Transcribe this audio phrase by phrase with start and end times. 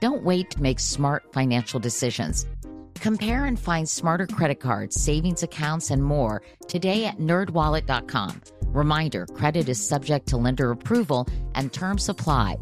[0.00, 2.46] Don't wait to make smart financial decisions.
[2.96, 8.40] Compare and find smarter credit cards, savings accounts, and more today at nerdwallet.com.
[8.66, 12.58] Reminder credit is subject to lender approval and terms apply.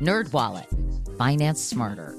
[0.00, 2.16] NerdWallet, finance smarter.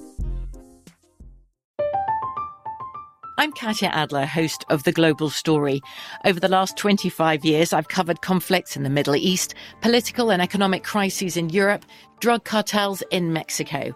[3.40, 5.82] I'm Katya Adler, host of The Global Story.
[6.24, 10.84] Over the last 25 years, I've covered conflicts in the Middle East, political and economic
[10.84, 11.84] crises in Europe,
[12.20, 13.96] drug cartels in Mexico.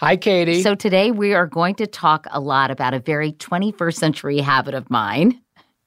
[0.00, 0.62] Hi, Katie.
[0.62, 4.72] So, today we are going to talk a lot about a very 21st century habit
[4.72, 5.38] of mine.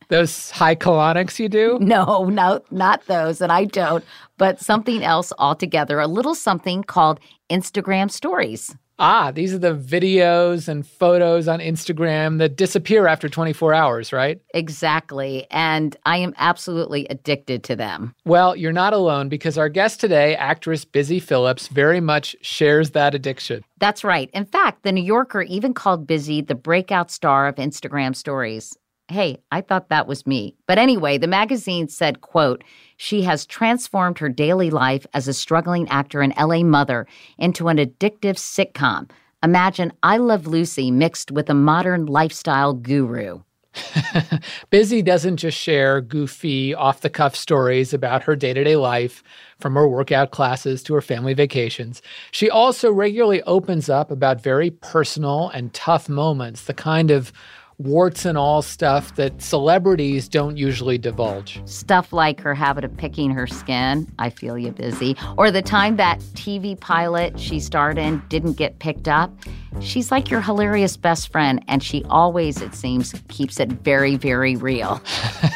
[0.09, 1.79] Those high colonics you do?
[1.81, 4.05] No, no, not those, and I don't,
[4.37, 7.19] but something else altogether, a little something called
[7.49, 8.75] Instagram stories.
[8.99, 14.39] Ah, these are the videos and photos on Instagram that disappear after 24 hours, right?
[14.53, 15.47] Exactly.
[15.49, 18.13] And I am absolutely addicted to them.
[18.25, 23.15] Well, you're not alone because our guest today, actress Busy Philipps, very much shares that
[23.15, 23.63] addiction.
[23.79, 24.29] That's right.
[24.33, 28.77] In fact, The New Yorker even called Busy the breakout star of Instagram stories.
[29.09, 30.55] Hey, I thought that was me.
[30.65, 32.63] But anyway, the magazine said, quote,
[32.95, 37.05] she has transformed her daily life as a struggling actor and LA mother
[37.37, 39.09] into an addictive sitcom.
[39.43, 43.41] Imagine I Love Lucy mixed with a modern lifestyle guru.
[44.69, 49.23] Busy doesn't just share goofy, off the cuff stories about her day to day life,
[49.59, 52.01] from her workout classes to her family vacations.
[52.31, 57.33] She also regularly opens up about very personal and tough moments, the kind of
[57.77, 61.61] warts and all stuff that celebrities don't usually divulge.
[61.65, 65.97] Stuff like her habit of picking her skin, I feel you busy, or the time
[65.97, 69.33] that TV pilot she starred in didn't get picked up.
[69.79, 74.55] She's like your hilarious best friend, and she always, it seems, keeps it very, very
[74.55, 75.01] real.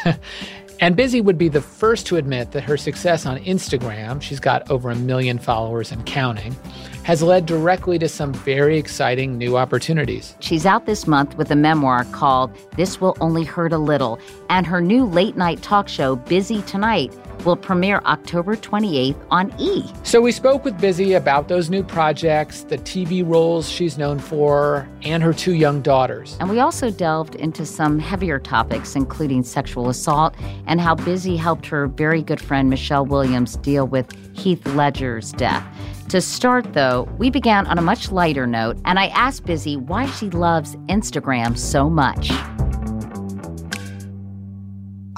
[0.80, 4.70] And Busy would be the first to admit that her success on Instagram, she's got
[4.70, 6.54] over a million followers and counting,
[7.02, 10.36] has led directly to some very exciting new opportunities.
[10.38, 14.66] She's out this month with a memoir called This Will Only Hurt a Little, and
[14.66, 17.12] her new late night talk show, Busy Tonight,
[17.44, 19.84] will premiere October 28th on E!
[20.02, 24.88] So we spoke with Busy about those new projects, the TV roles she's known for,
[25.02, 26.36] and her two young daughters.
[26.40, 30.34] And we also delved into some heavier topics, including sexual assault
[30.66, 35.64] and how Busy helped her very good friend Michelle Williams deal with Heath Ledger's death.
[36.10, 40.06] To start, though, we began on a much lighter note, and I asked Busy why
[40.06, 42.30] she loves Instagram so much.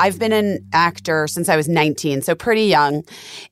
[0.01, 3.05] I've been an actor since I was 19, so pretty young.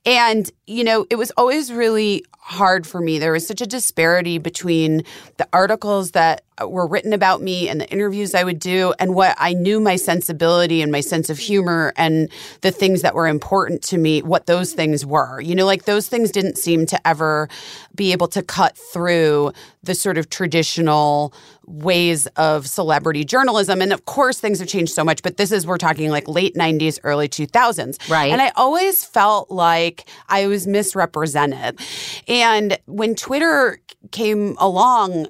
[0.06, 3.19] And, you know, it was always really hard for me.
[3.19, 5.04] There was such a disparity between
[5.36, 9.36] the articles that were written about me and the interviews I would do and what
[9.38, 12.31] I knew my sensibility and my sense of humor and
[12.62, 15.40] the things that were important to me, what those things were.
[15.40, 17.49] You know, like those things didn't seem to ever
[17.94, 19.52] be able to cut through
[19.82, 21.32] the sort of traditional
[21.67, 23.82] ways of celebrity journalism.
[23.82, 26.55] And of course, things have changed so much, but this is, we're talking like late
[26.55, 28.11] 90s, early 2000s.
[28.11, 28.32] Right.
[28.32, 31.78] And I always felt like I was misrepresented.
[32.26, 32.38] And
[32.87, 33.81] when Twitter
[34.11, 35.29] came along,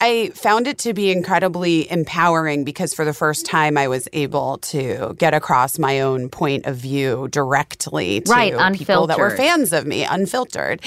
[0.00, 4.58] I found it to be incredibly empowering because for the first time I was able
[4.58, 9.72] to get across my own point of view directly to right, people that were fans
[9.72, 10.82] of me, unfiltered.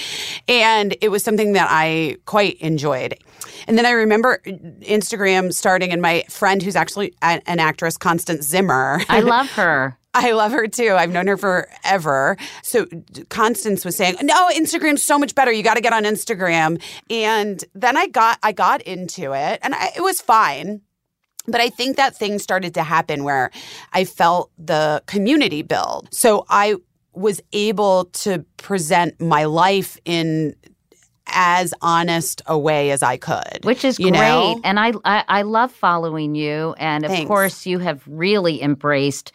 [0.48, 3.18] And it was something that I quite enjoyed.
[3.68, 9.02] And then I remember Instagram starting, and my friend, who's actually an actress, Constance Zimmer.
[9.10, 9.98] I love her.
[10.18, 10.96] I love her too.
[10.98, 12.38] I've known her forever.
[12.64, 12.88] So
[13.30, 15.52] Constance was saying, "No, Instagram's so much better.
[15.52, 19.76] You got to get on Instagram." And then I got I got into it, and
[19.76, 20.82] I, it was fine.
[21.48, 23.52] But I think that thing started to happen where
[23.94, 26.10] I felt the community build.
[26.12, 26.76] So I
[27.14, 30.56] was able to present my life in
[31.28, 34.12] as honest a way as I could, which is great.
[34.12, 34.60] Know?
[34.64, 37.28] And I, I, I love following you, and of Thanks.
[37.28, 39.32] course you have really embraced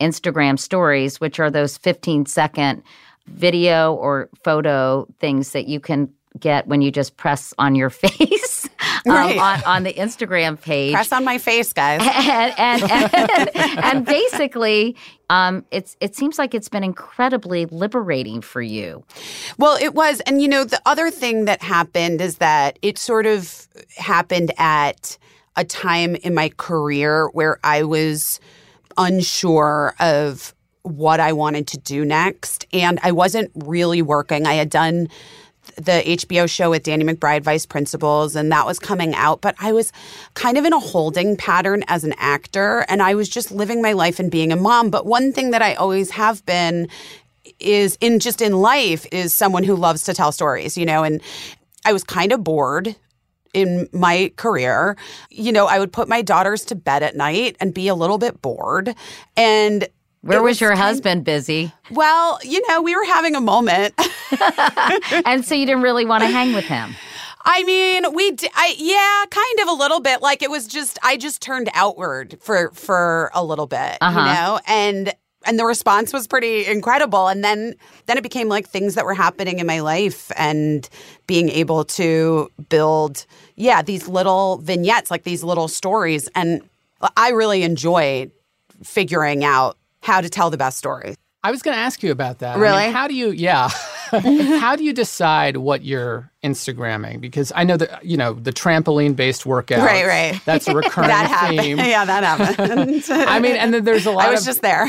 [0.00, 2.82] Instagram stories, which are those 15 second
[3.26, 8.68] video or photo things that you can get when you just press on your face
[9.06, 9.38] um, right.
[9.38, 10.92] on, on, the Instagram page.
[10.92, 12.00] Press on my face, guys.
[12.26, 13.50] And, and, and,
[13.84, 14.96] and basically,
[15.30, 19.04] um, it's it seems like it's been incredibly liberating for you.
[19.58, 23.26] Well, it was, and you know, the other thing that happened is that it sort
[23.26, 25.18] of happened at
[25.56, 28.40] a time in my career where I was
[28.98, 32.66] unsure of what I wanted to do next.
[32.72, 34.46] And I wasn't really working.
[34.46, 35.08] I had done
[35.76, 39.40] the HBO show with Danny McBride, Vice Principals, and that was coming out.
[39.40, 39.92] But I was
[40.34, 43.92] kind of in a holding pattern as an actor, and I was just living my
[43.92, 44.90] life and being a mom.
[44.90, 46.88] But one thing that I always have been
[47.58, 51.20] is in just in life is someone who loves to tell stories, you know, and
[51.84, 52.96] I was kind of bored
[53.56, 54.96] in my career.
[55.30, 58.18] You know, I would put my daughters to bed at night and be a little
[58.18, 58.94] bit bored.
[59.36, 59.88] And
[60.20, 61.72] where was, was, your husband busy?
[61.90, 63.94] Well, you know, we were having a moment.
[65.24, 66.94] and so you didn't really want to hang with him.
[67.48, 70.20] I mean, we d- I yeah, kind of a little bit.
[70.20, 74.18] Like it was just I just turned outward for for a little bit, uh-huh.
[74.18, 74.60] you know?
[74.66, 75.14] And
[75.46, 77.74] and the response was pretty incredible and then
[78.06, 80.88] then it became like things that were happening in my life and
[81.26, 83.26] being able to build
[83.56, 86.62] yeah these little vignettes like these little stories and
[87.16, 88.30] i really enjoy
[88.82, 91.16] figuring out how to tell the best stories
[91.46, 93.70] i was going to ask you about that really I mean, how do you yeah
[94.10, 97.20] How do you decide what you're Instagramming?
[97.20, 99.80] Because I know that you know the trampoline based workout.
[99.80, 100.40] Right, right.
[100.44, 101.78] That's a recurring that theme.
[101.86, 103.04] Yeah, that happened.
[103.10, 104.26] I mean, and then there's a lot.
[104.26, 104.88] I was of, just there.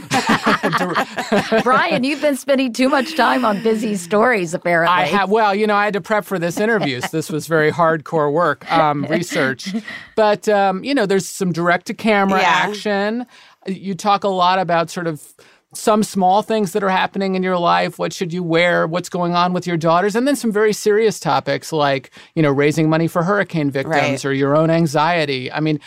[1.64, 4.54] Brian, you've been spending too much time on busy stories.
[4.54, 5.30] Apparently, I have.
[5.30, 8.32] Well, you know, I had to prep for this interview, so this was very hardcore
[8.32, 9.74] work, um, research.
[10.16, 12.48] But um, you know, there's some direct to camera yeah.
[12.48, 13.26] action.
[13.66, 15.34] You talk a lot about sort of
[15.74, 18.00] some small things that are happening in your life.
[18.00, 18.88] What should you wear?
[18.88, 20.16] What's going on with your daughters?
[20.16, 24.26] And then some very serious topics like you know raising money for hurricane victims right.
[24.26, 25.52] or your own anxiety.
[25.52, 25.80] I mean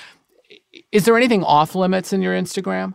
[0.93, 2.95] is there anything off limits in your instagram?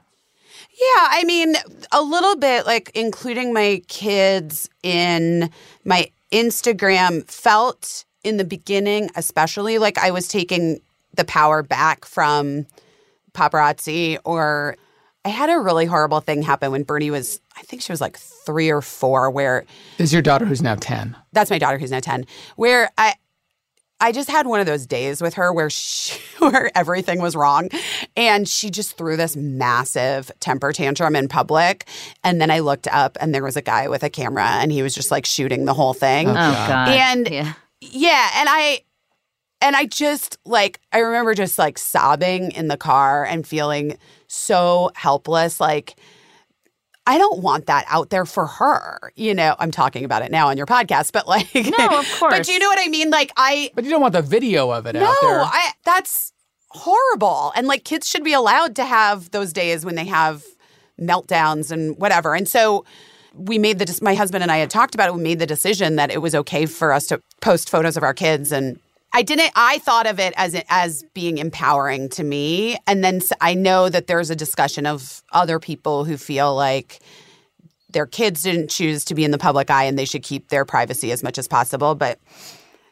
[0.77, 1.55] Yeah, I mean,
[1.93, 5.49] a little bit like including my kids in
[5.85, 10.81] my Instagram felt in the beginning, especially like I was taking
[11.13, 12.65] the power back from
[13.33, 14.75] paparazzi or
[15.25, 18.15] I had a really horrible thing happen when Bernie was, I think she was like
[18.15, 19.65] three or four, where.
[19.97, 21.17] This is your daughter who's now 10.
[21.33, 22.25] That's my daughter who's now 10,
[22.55, 23.15] where I.
[24.01, 27.69] I just had one of those days with her where she, where everything was wrong
[28.17, 31.87] and she just threw this massive temper tantrum in public
[32.21, 34.83] and then I looked up and there was a guy with a camera and he
[34.83, 36.27] was just like shooting the whole thing.
[36.27, 36.89] Oh, God.
[36.89, 37.53] Oh, and yeah.
[37.79, 38.81] yeah, and I
[39.61, 44.91] and I just like I remember just like sobbing in the car and feeling so
[44.95, 45.59] helpless.
[45.59, 45.95] Like,
[47.07, 49.11] I don't want that out there for her.
[49.15, 52.37] You know, I'm talking about it now on your podcast, but like, no, of course.
[52.37, 53.09] but you know what I mean?
[53.09, 53.71] Like, I.
[53.75, 55.41] But you don't want the video of it no, out there.
[55.41, 55.71] I.
[55.83, 56.33] That's
[56.69, 57.51] horrible.
[57.55, 60.43] And like, kids should be allowed to have those days when they have
[60.99, 62.33] meltdowns and whatever.
[62.35, 62.85] And so
[63.33, 65.15] we made the my husband and I had talked about it.
[65.15, 68.13] We made the decision that it was okay for us to post photos of our
[68.13, 68.79] kids and
[69.15, 69.51] I didn't.
[69.55, 74.07] I thought of it as as being empowering to me, and then I know that
[74.07, 76.99] there's a discussion of other people who feel like
[77.89, 80.65] their kids didn't choose to be in the public eye and they should keep their
[80.65, 81.95] privacy as much as possible.
[81.95, 82.19] But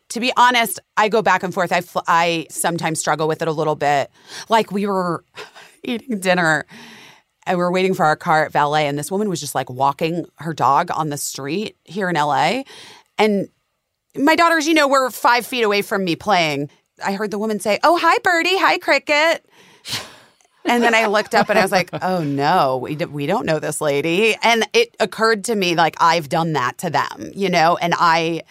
[0.10, 1.74] to be honest, I go back and forth.
[1.74, 4.10] I I sometimes struggle with it a little bit.
[4.48, 5.26] Like we were
[5.84, 6.66] eating dinner
[7.46, 9.70] and we were waiting for our car at valet, and this woman was just like
[9.70, 12.64] walking her dog on the street here in LA,
[13.18, 13.50] and
[14.16, 16.70] my daughters, you know, were five feet away from me playing.
[17.04, 18.58] I heard the woman say, Oh, hi, Birdie.
[18.58, 19.46] Hi, Cricket.
[20.66, 23.46] And then I looked up and I was like, oh no, we, d- we don't
[23.46, 24.36] know this lady.
[24.42, 28.44] And it occurred to me like I've done that to them, you know, and I,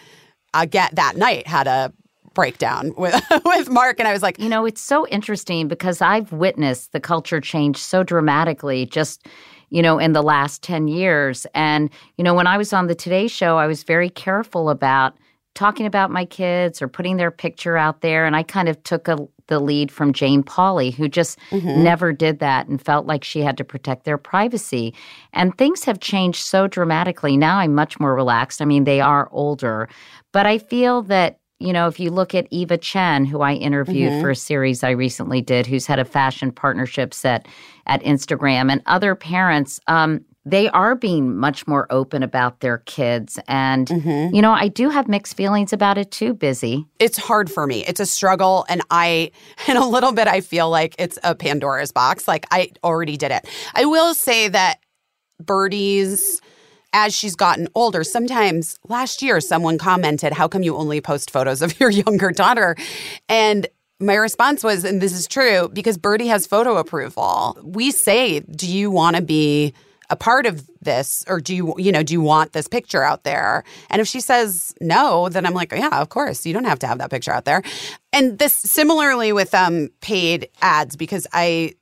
[0.53, 1.91] I get that night had a
[2.35, 6.31] breakdown with with Mark, and I was like, you know, it's so interesting because I've
[6.31, 9.25] witnessed the culture change so dramatically just
[9.69, 11.47] you know, in the last 10 years.
[11.55, 15.15] And, you know, when I was on the Today Show, I was very careful about
[15.55, 18.25] talking about my kids or putting their picture out there.
[18.25, 19.17] And I kind of took a,
[19.47, 21.83] the lead from Jane Pauley, who just mm-hmm.
[21.83, 24.93] never did that and felt like she had to protect their privacy.
[25.31, 27.37] And things have changed so dramatically.
[27.37, 28.61] Now I'm much more relaxed.
[28.61, 29.89] I mean, they are older,
[30.31, 34.11] but I feel that you know, if you look at Eva Chen, who I interviewed
[34.11, 34.21] mm-hmm.
[34.21, 37.47] for a series I recently did, who's had a fashion partnerships at
[37.85, 43.39] at Instagram, and other parents, um, they are being much more open about their kids.
[43.47, 44.35] And, mm-hmm.
[44.35, 46.85] you know, I do have mixed feelings about it too, Busy.
[46.99, 47.85] It's hard for me.
[47.85, 48.65] It's a struggle.
[48.67, 49.31] And I,
[49.67, 52.27] in a little bit, I feel like it's a Pandora's box.
[52.27, 53.47] Like I already did it.
[53.73, 54.79] I will say that
[55.41, 56.41] Birdie's
[56.95, 61.61] as she's gotten older, sometimes last year someone commented, How come you only post photos
[61.61, 62.75] of your younger daughter?
[63.27, 63.67] And
[63.99, 67.57] my response was, and this is true, because Birdie has photo approval.
[67.63, 69.73] We say, Do you want to be
[70.13, 73.23] a part of this or do you you know do you want this picture out
[73.23, 73.63] there?
[73.89, 76.45] And if she says no then i'm like yeah of course.
[76.45, 77.63] You don't have to have that picture out there.
[78.13, 81.73] And this similarly with um paid ads because i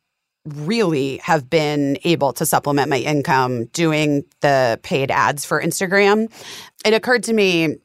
[0.45, 6.31] really have been able to supplement my income doing the paid ads for Instagram.
[6.83, 7.77] It occurred to me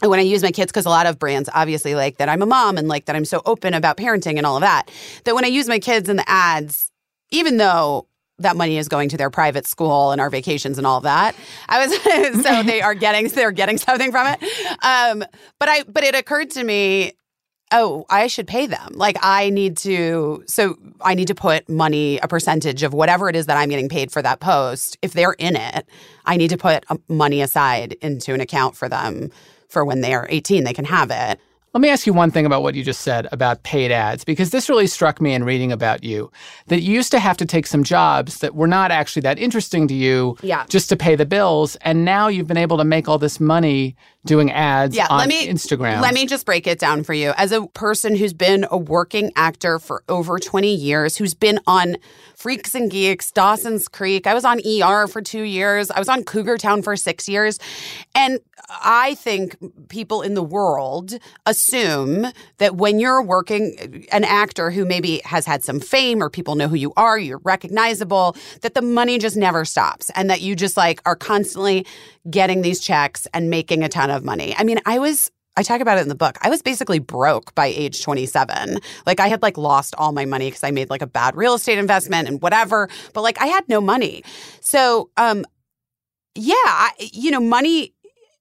[0.00, 2.46] when I use my kids, because a lot of brands obviously like that I'm a
[2.46, 4.90] mom and like that I'm so open about parenting and all of that,
[5.24, 6.90] that when I use my kids in the ads,
[7.30, 8.06] even though
[8.42, 11.34] that money is going to their private school and our vacations and all that.
[11.68, 14.42] I was so they are getting they're getting something from it.
[14.84, 15.24] Um,
[15.58, 17.12] but I but it occurred to me
[17.72, 18.92] oh, I should pay them.
[18.92, 23.34] Like I need to, so I need to put money, a percentage of whatever it
[23.34, 24.98] is that I'm getting paid for that post.
[25.02, 25.88] If they're in it,
[26.26, 29.30] I need to put um, money aside into an account for them
[29.68, 31.40] for when they are 18, they can have it.
[31.74, 34.50] Let me ask you one thing about what you just said about paid ads, because
[34.50, 36.30] this really struck me in reading about you
[36.66, 39.88] that you used to have to take some jobs that were not actually that interesting
[39.88, 40.66] to you yeah.
[40.68, 41.76] just to pay the bills.
[41.76, 45.28] And now you've been able to make all this money doing ads yeah, on let
[45.28, 46.00] me, Instagram.
[46.00, 47.32] Let me just break it down for you.
[47.36, 51.96] As a person who's been a working actor for over 20 years, who's been on
[52.36, 56.22] Freaks and Geeks, Dawson's Creek, I was on ER for two years, I was on
[56.22, 57.58] Cougar Town for six years.
[58.14, 58.38] And
[58.68, 59.56] I think
[59.88, 62.26] people in the world assume
[62.58, 66.68] that when you're working, an actor who maybe has had some fame or people know
[66.68, 70.76] who you are, you're recognizable, that the money just never stops and that you just
[70.76, 71.84] like are constantly
[72.30, 74.54] getting these checks and making a ton of money.
[74.56, 76.38] I mean, I was I talk about it in the book.
[76.40, 78.78] I was basically broke by age 27.
[79.04, 81.54] Like I had like lost all my money because I made like a bad real
[81.54, 84.24] estate investment and whatever, but like I had no money.
[84.60, 85.44] So, um
[86.34, 87.92] yeah, I, you know, money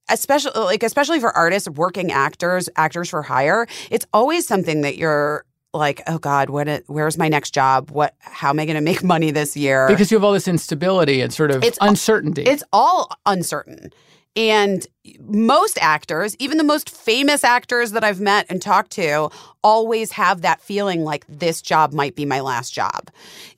[0.10, 5.46] especially like especially for artists, working actors, actors for hire, it's always something that you're
[5.74, 6.84] like, oh God, what?
[6.88, 7.92] where's my next job?
[7.92, 8.14] What?
[8.20, 9.88] How am I going to make money this year?
[9.88, 12.44] Because you have all this instability and sort of it's, uncertainty.
[12.44, 13.92] It's all uncertain.
[14.36, 14.88] And
[15.20, 19.30] most actors, even the most famous actors that I've met and talked to,
[19.62, 23.10] always have that feeling like this job might be my last job.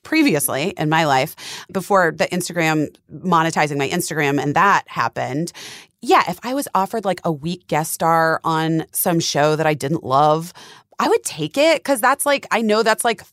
[0.04, 1.36] Previously in my life,
[1.72, 5.52] before the Instagram, monetizing my Instagram and that happened,
[6.02, 9.74] yeah, if I was offered like a week guest star on some show that I
[9.74, 10.54] didn't love,
[11.00, 13.24] I would take it because that's like, I know that's like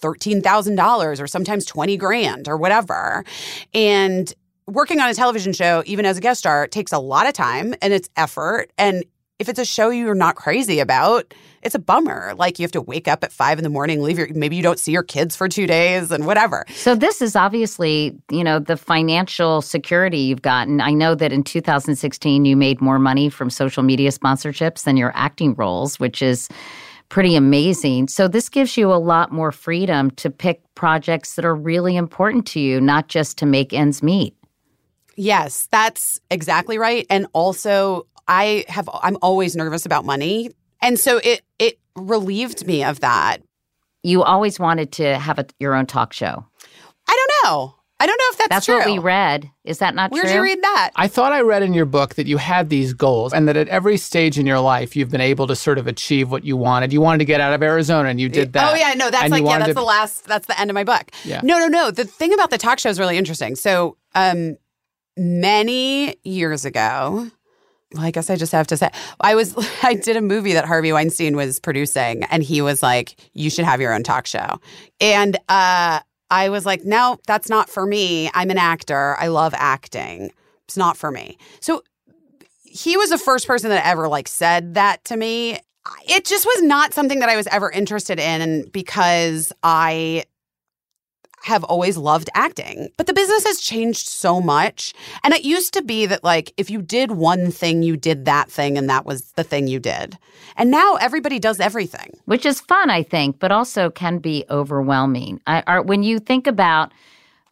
[0.00, 3.24] $13,000 or sometimes 20 grand or whatever.
[3.72, 4.34] And
[4.66, 7.74] working on a television show, even as a guest star, takes a lot of time
[7.82, 8.70] and it's effort.
[8.78, 9.04] And
[9.38, 12.32] if it's a show you're not crazy about, it's a bummer.
[12.36, 14.62] Like you have to wake up at five in the morning, leave your maybe you
[14.62, 16.64] don't see your kids for two days and whatever.
[16.68, 20.80] So this is obviously, you know, the financial security you've gotten.
[20.80, 25.10] I know that in 2016 you made more money from social media sponsorships than your
[25.16, 26.48] acting roles, which is
[27.08, 28.08] pretty amazing.
[28.08, 32.46] So this gives you a lot more freedom to pick projects that are really important
[32.48, 34.36] to you, not just to make ends meet.
[35.16, 37.06] Yes, that's exactly right.
[37.10, 40.50] And also I have I'm always nervous about money.
[40.80, 43.38] And so it it relieved me of that.
[44.02, 46.44] You always wanted to have a, your own talk show.
[47.08, 47.74] I don't know.
[48.00, 48.78] I don't know if that's, that's true.
[48.78, 49.48] what we read.
[49.62, 50.32] Is that not Where'd true?
[50.32, 50.90] Where'd you read that?
[50.96, 53.68] I thought I read in your book that you had these goals and that at
[53.68, 56.92] every stage in your life you've been able to sort of achieve what you wanted.
[56.92, 58.72] You wanted to get out of Arizona and you did that.
[58.72, 59.74] Oh yeah, no, that's like yeah, that's to...
[59.74, 61.12] the last that's the end of my book.
[61.24, 61.42] Yeah.
[61.44, 61.92] No, no, no.
[61.92, 63.54] The thing about the talk show is really interesting.
[63.54, 64.56] So um
[65.16, 67.28] many years ago,
[67.94, 68.90] well, I guess I just have to say,
[69.20, 73.16] I was, I did a movie that Harvey Weinstein was producing, and he was like,
[73.34, 74.60] "You should have your own talk show,"
[75.00, 76.00] and uh,
[76.32, 78.30] I was like, no, that's not for me.
[78.32, 79.16] I'm an actor.
[79.18, 80.32] I love acting.
[80.64, 81.36] It's not for me.
[81.60, 81.82] So
[82.64, 85.58] he was the first person that ever like said that to me.
[86.08, 90.24] it just was not something that I was ever interested in because I
[91.42, 92.88] have always loved acting.
[92.96, 94.94] But the business has changed so much.
[95.24, 98.50] And it used to be that, like, if you did one thing, you did that
[98.50, 100.18] thing, and that was the thing you did.
[100.56, 102.12] And now everybody does everything.
[102.26, 105.40] Which is fun, I think, but also can be overwhelming.
[105.46, 106.92] I, are, when you think about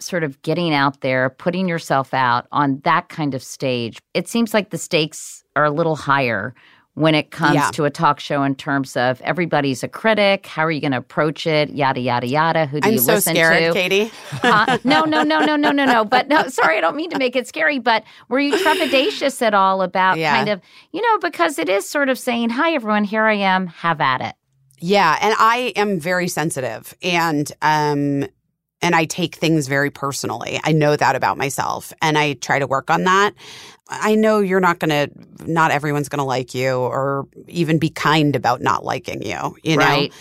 [0.01, 4.55] sort of getting out there, putting yourself out on that kind of stage, it seems
[4.55, 6.55] like the stakes are a little higher
[6.95, 7.71] when it comes yeah.
[7.71, 10.47] to a talk show in terms of everybody's a critic.
[10.47, 11.71] How are you going to approach it?
[11.71, 12.67] Yada yada yada.
[12.67, 13.73] Who do I'm you so listen scared, to?
[13.73, 14.11] Katie.
[14.43, 16.05] uh, no, no, no, no, no, no, no.
[16.05, 17.79] But no, sorry, I don't mean to make it scary.
[17.79, 20.35] But were you trepidatious at all about yeah.
[20.37, 20.61] kind of
[20.93, 23.69] you know because it is sort of saying, "Hi, everyone, here I am.
[23.69, 24.35] Have at it."
[24.79, 28.27] Yeah, and I am very sensitive, and um,
[28.83, 30.59] and I take things very personally.
[30.65, 33.35] I know that about myself and I try to work on that.
[33.91, 35.11] I know you're not going to,
[35.51, 39.77] not everyone's going to like you or even be kind about not liking you, you
[39.77, 39.85] know?
[39.85, 40.13] Right.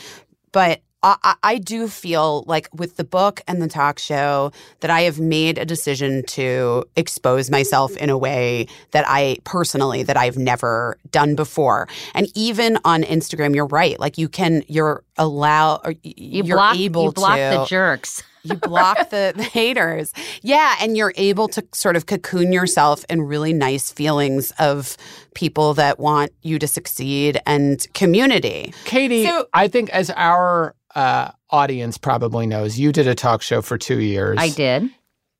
[0.51, 5.01] But I, I, do feel like with the book and the talk show that I
[5.01, 10.37] have made a decision to expose myself in a way that I personally that I've
[10.37, 11.87] never done before.
[12.13, 13.97] And even on Instagram, you're right.
[13.97, 18.21] Like you can, you're allow, or you you're block, able you block to the jerks
[18.43, 20.13] you block the, the haters.
[20.41, 20.75] Yeah.
[20.81, 24.97] And you're able to sort of cocoon yourself in really nice feelings of
[25.33, 28.73] people that want you to succeed and community.
[28.85, 33.61] Katie, so, I think as our uh, audience probably knows, you did a talk show
[33.61, 34.37] for two years.
[34.39, 34.89] I did.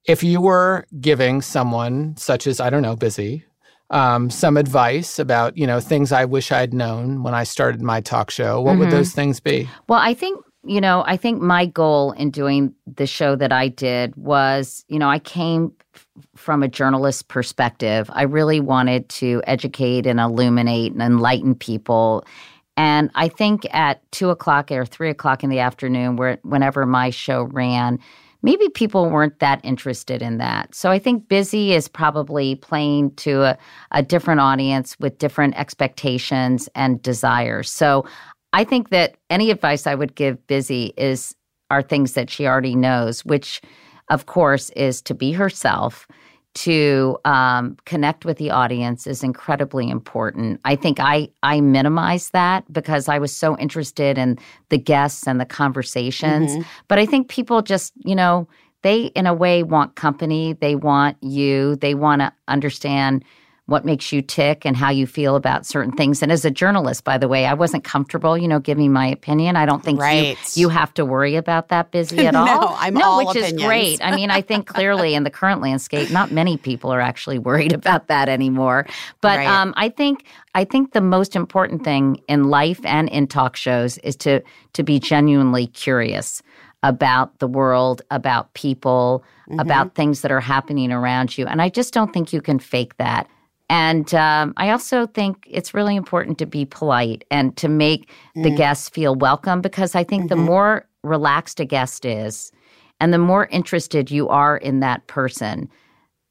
[0.06, 3.46] If you were giving someone, such as, I don't know, Busy,
[3.91, 8.01] um, some advice about you know things I wish I'd known when I started my
[8.01, 8.62] talk show.
[8.62, 8.82] What mm-hmm.
[8.82, 9.70] would those things be?
[9.88, 13.70] Well, I think you know, I think my goal in doing the show that I
[13.70, 18.10] did was, you know, I came f- from a journalist perspective.
[18.13, 22.25] I really wanted to educate and illuminate and enlighten people.
[22.75, 27.10] And I think at two o'clock or three o'clock in the afternoon, where whenever my
[27.10, 28.00] show ran,
[28.42, 30.74] maybe people weren't that interested in that.
[30.75, 33.58] So I think Busy is probably playing to a,
[33.92, 37.70] a different audience with different expectations and desires.
[37.70, 38.06] So
[38.53, 41.36] I think that any advice I would give Busy is
[41.72, 43.62] are things that she already knows, which,
[44.10, 46.08] of course, is to be herself,
[46.56, 50.60] to um, connect with the audience is incredibly important.
[50.65, 55.39] I think I I minimize that because I was so interested in the guests and
[55.39, 56.52] the conversations.
[56.52, 56.62] Mm-hmm.
[56.88, 58.47] But I think people just you know
[58.82, 60.54] they in a way want company.
[60.54, 61.76] They want you.
[61.76, 63.23] They want to understand
[63.69, 66.21] what makes you tick and how you feel about certain things.
[66.21, 69.55] And as a journalist, by the way, I wasn't comfortable, you know, giving my opinion.
[69.55, 70.38] I don't think right.
[70.55, 72.45] you, you have to worry about that busy at all.
[72.45, 73.53] no, I'm no, all which opinions.
[73.53, 74.03] is great.
[74.03, 77.73] I mean, I think clearly in the current landscape, not many people are actually worried
[77.73, 78.86] about that anymore.
[79.21, 79.47] But right.
[79.47, 83.97] um, I think I think the most important thing in life and in talk shows
[83.99, 84.41] is to
[84.73, 86.41] to be genuinely curious
[86.84, 89.60] about the world, about people, mm-hmm.
[89.60, 91.45] about things that are happening around you.
[91.45, 93.29] And I just don't think you can fake that.
[93.69, 98.43] And um, I also think it's really important to be polite and to make mm.
[98.43, 100.39] the guests feel welcome because I think mm-hmm.
[100.39, 102.51] the more relaxed a guest is
[102.99, 105.69] and the more interested you are in that person,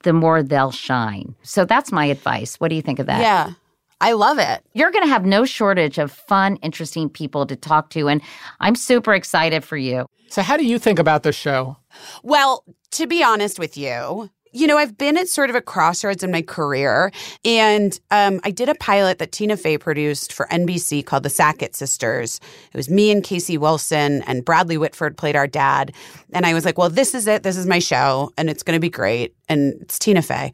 [0.02, 1.34] the more they'll shine.
[1.42, 2.56] So that's my advice.
[2.56, 3.20] What do you think of that?
[3.20, 3.52] Yeah.
[4.00, 4.62] I love it.
[4.74, 8.08] You're going to have no shortage of fun, interesting people to talk to.
[8.08, 8.22] And
[8.60, 10.06] I'm super excited for you.
[10.28, 11.78] So, how do you think about the show?
[12.22, 16.22] Well, to be honest with you, you know, I've been at sort of a crossroads
[16.22, 17.12] in my career.
[17.44, 21.74] And um, I did a pilot that Tina Fey produced for NBC called The Sackett
[21.74, 22.40] Sisters.
[22.72, 25.92] It was me and Casey Wilson, and Bradley Whitford played our dad.
[26.32, 27.42] And I was like, well, this is it.
[27.42, 29.34] This is my show, and it's going to be great.
[29.48, 30.52] And it's Tina Fey.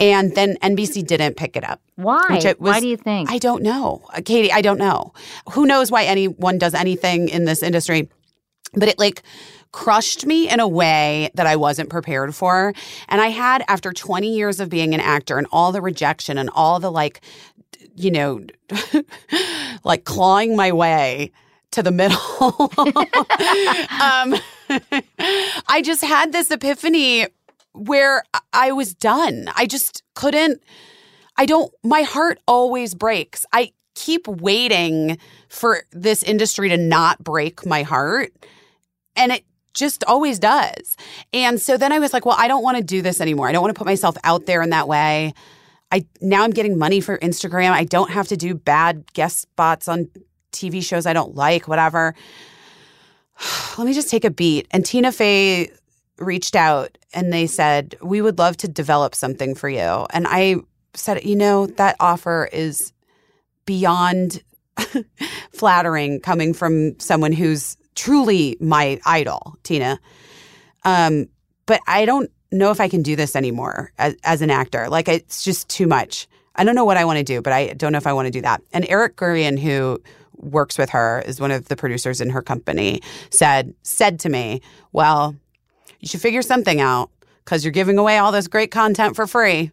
[0.00, 1.80] And then NBC didn't pick it up.
[1.96, 2.24] Why?
[2.30, 3.30] Was, why do you think?
[3.30, 4.02] I don't know.
[4.14, 5.12] Uh, Katie, I don't know.
[5.52, 8.08] Who knows why anyone does anything in this industry?
[8.74, 9.22] But it like,
[9.72, 12.72] crushed me in a way that I wasn't prepared for.
[13.08, 16.50] And I had, after 20 years of being an actor and all the rejection and
[16.50, 17.20] all the like,
[17.94, 18.44] you know,
[19.84, 21.32] like clawing my way
[21.72, 22.18] to the middle.
[24.00, 24.34] um,
[25.68, 27.26] I just had this epiphany
[27.72, 29.50] where I was done.
[29.56, 30.62] I just couldn't,
[31.36, 33.44] I don't, my heart always breaks.
[33.52, 38.32] I keep waiting for this industry to not break my heart.
[39.16, 39.44] And it
[39.78, 40.96] just always does.
[41.32, 43.48] And so then I was like, well, I don't want to do this anymore.
[43.48, 45.34] I don't want to put myself out there in that way.
[45.90, 47.70] I now I'm getting money for Instagram.
[47.70, 50.10] I don't have to do bad guest spots on
[50.52, 52.14] TV shows I don't like, whatever.
[53.78, 54.66] Let me just take a beat.
[54.70, 55.70] And Tina Fey
[56.18, 60.56] reached out and they said, "We would love to develop something for you." And I
[60.94, 62.92] said, "You know, that offer is
[63.64, 64.42] beyond
[65.52, 69.98] flattering coming from someone who's truly my idol, Tina.
[70.84, 71.26] Um,
[71.66, 74.88] but I don't know if I can do this anymore as, as an actor.
[74.88, 76.28] Like it's just too much.
[76.54, 78.26] I don't know what I want to do, but I don't know if I want
[78.26, 78.62] to do that.
[78.72, 80.00] And Eric Gurian, who
[80.36, 84.62] works with her, is one of the producers in her company, said said to me,
[84.92, 85.34] "Well,
[86.00, 87.10] you should figure something out
[87.44, 89.72] because you're giving away all this great content for free."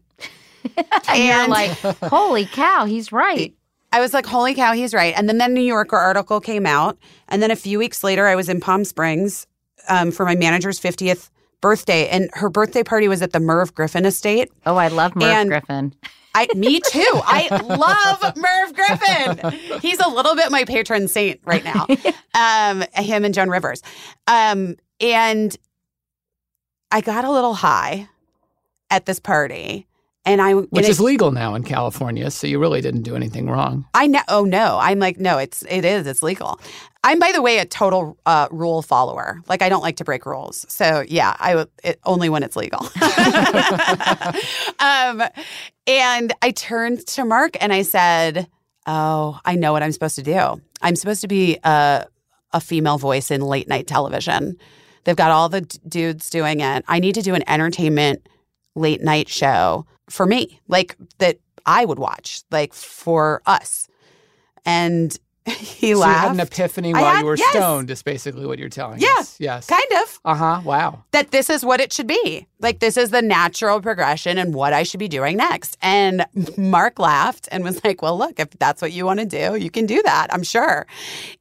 [1.07, 1.71] and you're like,
[2.09, 3.53] holy cow, he's right.
[3.95, 5.13] I was like, holy cow, he's right.
[5.15, 6.97] And then the New Yorker article came out.
[7.29, 9.47] And then a few weeks later, I was in Palm Springs
[9.88, 11.29] um, for my manager's 50th
[11.62, 12.10] birthday.
[12.10, 14.51] And her birthday party was at the Merv Griffin estate.
[14.65, 15.95] Oh, I love Merv And- Griffin.
[16.38, 17.21] I, me too.
[17.23, 17.47] I
[18.21, 19.79] love Merv Griffin.
[19.79, 21.88] He's a little bit my patron saint right now.
[22.38, 23.81] Um, him and Joan Rivers.
[24.27, 25.55] Um, and
[26.91, 28.10] I got a little high
[28.91, 29.88] at this party.
[30.27, 33.15] And I, and Which it- is legal now in California, so you really didn't do
[33.15, 33.85] anything wrong.
[33.93, 34.21] I know.
[34.27, 35.38] Oh no, I'm like no.
[35.38, 36.07] It's it is.
[36.07, 36.59] It's legal.
[37.03, 39.39] I'm by the way a total uh, rule follower.
[39.47, 40.65] Like I don't like to break rules.
[40.67, 42.79] So yeah, I it, only when it's legal.
[44.79, 45.21] um,
[45.88, 48.47] and I turned to Mark and I said,
[48.88, 50.61] "Oh, I know what I'm supposed to do.
[50.81, 52.05] I'm supposed to be a
[52.53, 54.57] a female voice in late night television.
[55.03, 56.83] They've got all the d- dudes doing it.
[56.88, 58.27] I need to do an entertainment
[58.75, 63.87] late night show for me, like that I would watch, like for us."
[64.65, 66.23] And he so laughed.
[66.23, 67.49] you had an epiphany while had- you were yes.
[67.51, 69.39] stoned, is basically what you're telling Yeah, us.
[69.39, 69.67] Yes.
[69.67, 70.19] kind of.
[70.25, 70.61] Uh huh.
[70.65, 71.03] Wow.
[71.11, 72.47] that this is what it should be.
[72.59, 75.77] Like this is the natural progression and what I should be doing next.
[75.83, 76.25] And
[76.57, 79.69] Mark laughed and was like, "Well, look, if that's what you want to do, you
[79.69, 80.87] can do that, I'm sure."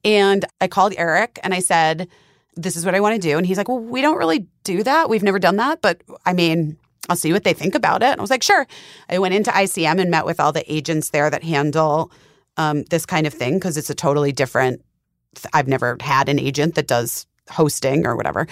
[0.03, 2.07] And I called Eric and I said,
[2.55, 4.83] "This is what I want to do." And he's like, "Well, we don't really do
[4.83, 5.09] that.
[5.09, 6.77] We've never done that, but I mean,
[7.09, 8.67] I'll see what they think about it." And I was like, "Sure."
[9.09, 12.11] I went into ICM and met with all the agents there that handle
[12.57, 14.83] um, this kind of thing because it's a totally different.
[15.53, 18.47] I've never had an agent that does hosting or whatever,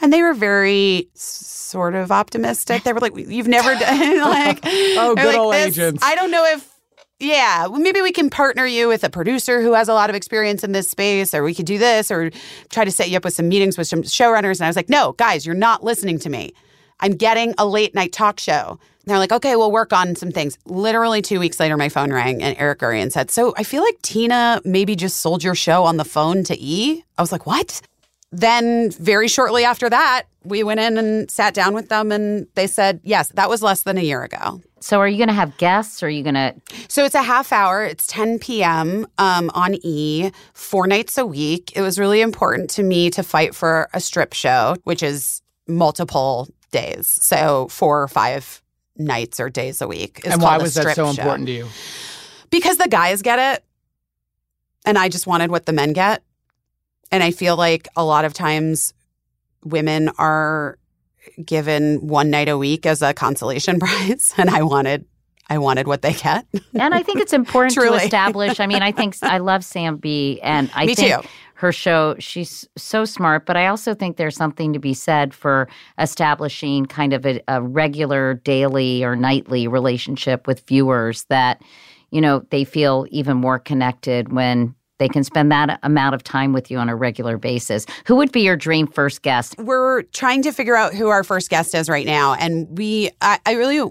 [0.00, 2.82] and they were very sort of optimistic.
[2.84, 6.02] They were like, "You've never done like Oh, good like, old agents.
[6.04, 6.72] I don't know if."
[7.18, 10.16] Yeah, well, maybe we can partner you with a producer who has a lot of
[10.16, 12.32] experience in this space, or we could do this, or
[12.70, 14.58] try to set you up with some meetings with some showrunners.
[14.58, 16.52] And I was like, no, guys, you're not listening to me.
[17.02, 18.78] I'm getting a late night talk show.
[19.04, 20.56] And they're like, okay, we'll work on some things.
[20.64, 24.00] Literally two weeks later, my phone rang and Eric Gurian said, so I feel like
[24.02, 27.04] Tina maybe just sold your show on the phone to E.
[27.18, 27.82] I was like, what?
[28.30, 32.66] Then very shortly after that, we went in and sat down with them and they
[32.68, 34.60] said, yes, that was less than a year ago.
[34.80, 36.54] So are you going to have guests or are you going to
[36.88, 37.84] So it's a half hour.
[37.84, 39.06] It's 10 p.m.
[39.18, 41.72] Um, on E, four nights a week.
[41.76, 46.48] It was really important to me to fight for a strip show, which is multiple
[46.72, 47.06] days.
[47.06, 48.60] So four or five
[48.96, 50.22] nights or days a week.
[50.24, 51.08] Is and why was that so show.
[51.10, 51.68] important to you?
[52.50, 53.64] Because the guys get it,
[54.84, 56.22] and I just wanted what the men get.
[57.10, 58.94] And I feel like a lot of times
[59.64, 60.78] women are
[61.44, 65.06] given one night a week as a consolation prize, and I wanted,
[65.48, 66.46] I wanted what they get.
[66.74, 68.60] And I think it's important to establish.
[68.60, 71.28] I mean, I think I love Sam Bee, and I Me think too.
[71.62, 72.16] Her show.
[72.18, 77.12] She's so smart, but I also think there's something to be said for establishing kind
[77.12, 81.62] of a, a regular, daily or nightly relationship with viewers that
[82.10, 86.52] you know they feel even more connected when they can spend that amount of time
[86.52, 87.86] with you on a regular basis.
[88.06, 89.54] Who would be your dream first guest?
[89.58, 93.38] we're trying to figure out who our first guest is right now and we I,
[93.46, 93.88] I really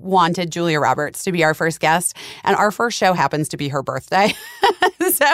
[0.00, 3.68] wanted julia roberts to be our first guest and our first show happens to be
[3.68, 4.32] her birthday
[5.12, 5.26] so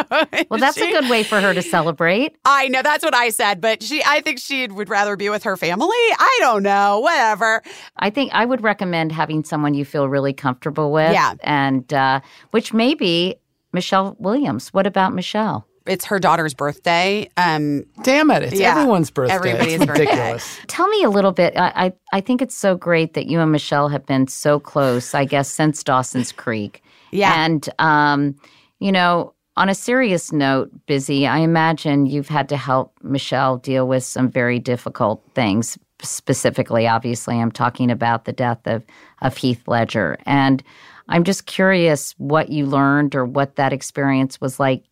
[0.51, 2.37] Well, that's she- a good way for her to celebrate.
[2.45, 5.43] i know that's what i said but she i think she would rather be with
[5.45, 7.63] her family i don't know whatever
[7.97, 11.13] I think I would recommend having someone you feel really comfortable with.
[11.13, 11.35] Yeah.
[11.43, 13.37] And uh, which may be
[13.73, 14.69] Michelle Williams.
[14.75, 15.67] What about Michelle?
[15.87, 18.43] It's her daughter's birthday um Damn it!
[18.45, 19.35] It's Yeah, everyone's birthday.
[19.35, 20.05] everybody's it's birthday.
[20.05, 20.59] ridiculous.
[20.67, 21.57] Tell me a little bit.
[21.57, 25.15] I, I, I think it's so great that you and Michelle have been so close,
[25.15, 26.83] I guess, since Dawson's Creek.
[27.11, 27.33] Yeah.
[27.45, 28.35] And, um,
[28.81, 33.87] you know, on a serious note, Busy, I imagine you've had to help Michelle deal
[33.87, 35.79] with some very difficult things.
[36.03, 38.85] Specifically, obviously, I'm talking about the death of,
[39.23, 40.19] of Heath Ledger.
[40.27, 40.63] And
[41.09, 44.83] I'm just curious what you learned or what that experience was like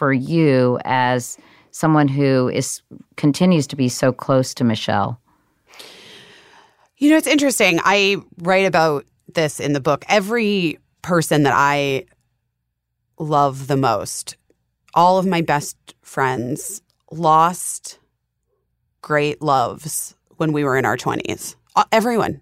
[0.00, 1.36] for you as
[1.72, 2.80] someone who is
[3.16, 5.20] continues to be so close to Michelle.
[6.96, 7.80] You know, it's interesting.
[7.84, 10.06] I write about this in the book.
[10.08, 12.06] Every person that I
[13.18, 14.38] love the most,
[14.94, 17.98] all of my best friends lost
[19.02, 21.56] great loves when we were in our 20s.
[21.76, 22.40] Uh, Everyone.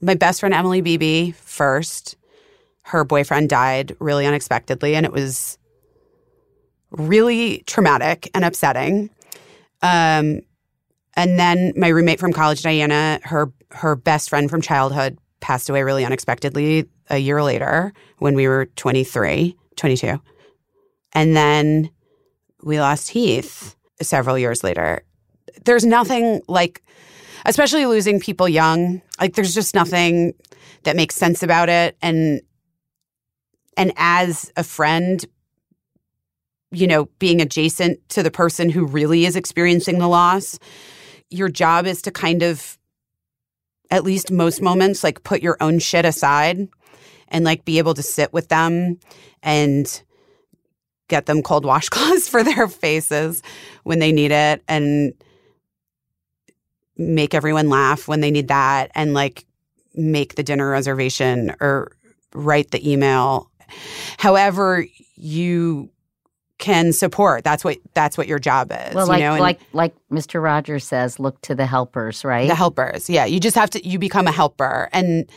[0.00, 2.16] My best friend, Emily Beebe, first.
[2.82, 5.56] Her boyfriend died really unexpectedly, and it was
[6.90, 9.10] really traumatic and upsetting.
[9.82, 10.40] Um,
[11.14, 15.82] and then my roommate from college, Diana, her her best friend from childhood passed away
[15.82, 20.20] really unexpectedly a year later when we were 23, 22.
[21.12, 21.90] And then
[22.62, 25.02] we lost Heath several years later.
[25.64, 26.82] There's nothing like,
[27.46, 30.34] especially losing people young, like there's just nothing
[30.84, 31.96] that makes sense about it.
[32.02, 32.40] And
[33.76, 35.24] and as a friend,
[36.72, 40.58] you know, being adjacent to the person who really is experiencing the loss,
[41.28, 42.78] your job is to kind of
[43.90, 46.68] at least most moments like put your own shit aside
[47.28, 48.98] and like be able to sit with them
[49.42, 50.02] and
[51.08, 53.42] get them cold washcloths for their faces
[53.82, 55.12] when they need it and
[56.96, 59.44] make everyone laugh when they need that and like
[59.94, 61.92] make the dinner reservation or
[62.34, 63.50] write the email.
[64.18, 65.90] However you
[66.60, 69.32] can support that's what that's what your job is Well, like you know?
[69.32, 70.40] And like like Mr.
[70.42, 72.46] Rogers says, look to the helpers, right?
[72.48, 75.28] the helpers yeah you just have to you become a helper and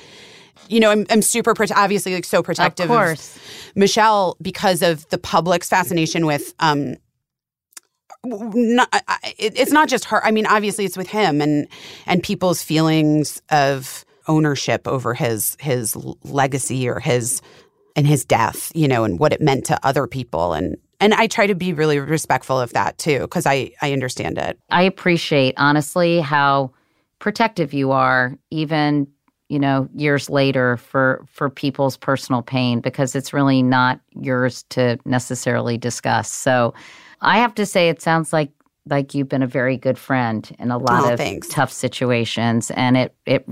[0.70, 3.38] you know i'm, I'm super prote- obviously like so protective of course.
[3.76, 6.96] Michelle because of the public's fascination with um
[8.26, 10.24] not, I- I- it, it's not just her.
[10.26, 11.68] I mean, obviously, it's with him and
[12.06, 17.42] and people's feelings of ownership over his his legacy or his
[17.98, 20.54] and his death, you know, and what it meant to other people.
[20.54, 24.38] And and I try to be really respectful of that too, because I I understand
[24.38, 24.58] it.
[24.70, 26.72] I appreciate honestly how
[27.20, 29.08] protective you are, even
[29.50, 34.98] you know years later for for people's personal pain because it's really not yours to
[35.06, 36.32] necessarily discuss.
[36.32, 36.74] So
[37.22, 38.52] I have to say, it sounds like
[38.90, 41.50] like you've been a very good friend in a lot Oh, of thanks.
[41.50, 43.46] tough situations, and it it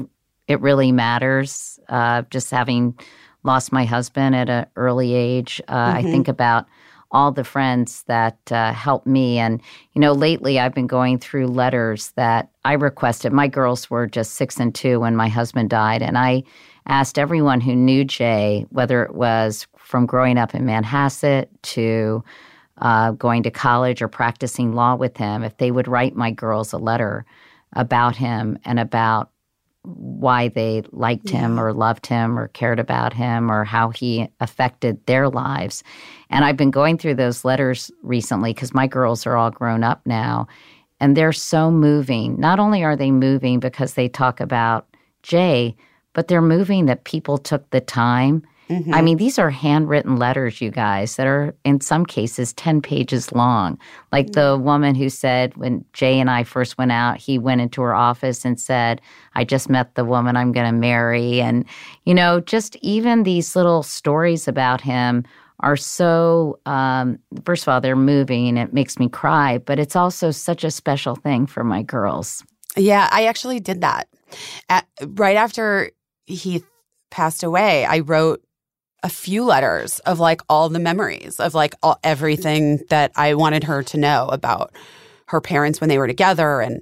[0.47, 1.79] it really matters.
[1.89, 2.97] Uh, just having
[3.43, 6.11] lost my husband at an early age, uh, I Mm-hmm.
[6.11, 6.65] think about
[7.11, 9.37] all the friends that uh, helped me.
[9.37, 9.61] And,
[9.93, 13.33] you know, lately I've been going through letters that I requested.
[13.33, 16.01] My girls were just six and two when my husband died.
[16.01, 16.43] And I
[16.87, 22.23] asked everyone who knew Jay, whether it was from growing up in Manhasset to
[22.77, 26.73] uh, going to college or practicing law with him, if they would write my girls
[26.73, 27.25] a letter
[27.73, 29.29] about him and about
[29.83, 35.03] why they liked him or loved him or cared about him or how he affected
[35.05, 35.83] their lives.
[36.29, 40.01] And I've been going through those letters recently because my girls are all grown up
[40.05, 40.47] now.
[40.99, 42.39] And they're so moving.
[42.39, 44.87] Not only are they moving because they talk about
[45.23, 45.75] Jay,
[46.13, 48.43] but they're moving that people took the time.
[48.93, 53.31] I mean, these are handwritten letters, you guys, that are in some cases 10 pages
[53.31, 53.77] long.
[54.11, 57.81] Like the woman who said when Jay and I first went out, he went into
[57.81, 59.01] her office and said,
[59.35, 61.41] I just met the woman I'm going to marry.
[61.41, 61.65] And,
[62.05, 65.25] you know, just even these little stories about him
[65.59, 69.95] are so, um, first of all, they're moving and it makes me cry, but it's
[69.95, 72.43] also such a special thing for my girls.
[72.77, 74.07] Yeah, I actually did that.
[74.69, 75.91] At, right after
[76.25, 76.63] he
[77.09, 78.43] passed away, I wrote
[79.03, 83.63] a few letters of like all the memories of like all, everything that I wanted
[83.63, 84.71] her to know about
[85.27, 86.81] her parents when they were together and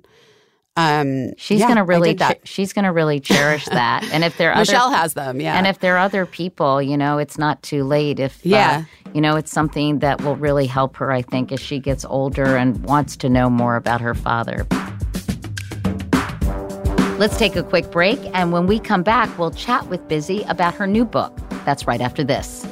[0.76, 2.36] um She's yeah, gonna really, that.
[2.38, 4.04] che- she's gonna really cherish that.
[4.12, 5.58] And if there are Michelle other, has them, yeah.
[5.58, 8.20] and if there are other people, you know, it's not too late.
[8.20, 8.84] If uh, Yeah.
[9.14, 11.12] you know, it's something that will really help her.
[11.12, 14.66] I think as she gets older and wants to know more about her father.
[17.18, 20.74] Let's take a quick break, and when we come back, we'll chat with Busy about
[20.76, 21.38] her new book.
[21.70, 22.66] That's right after this.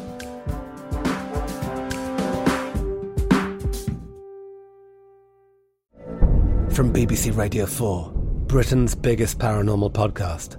[6.72, 8.12] From BBC Radio 4,
[8.48, 10.58] Britain's biggest paranormal podcast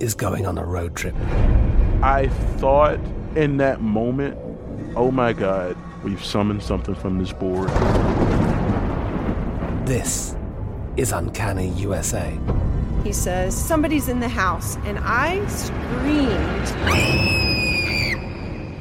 [0.00, 1.16] is going on a road trip.
[2.00, 3.00] I thought
[3.34, 4.38] in that moment,
[4.94, 7.70] oh my God, we've summoned something from this board.
[9.84, 10.36] This
[10.96, 12.38] is Uncanny USA.
[13.02, 14.76] He says, Somebody's in the house.
[14.84, 17.47] And I screamed.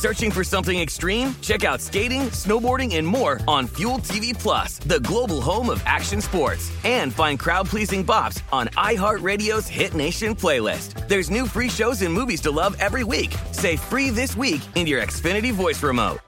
[0.00, 1.34] Searching for something extreme?
[1.42, 6.22] Check out skating, snowboarding, and more on Fuel TV Plus, the global home of action
[6.22, 6.72] sports.
[6.84, 11.06] And find crowd-pleasing bops on iHeartRadio's Hit Nation playlist.
[11.06, 13.36] There's new free shows and movies to love every week.
[13.52, 16.20] Say free this week in your Xfinity voice remote.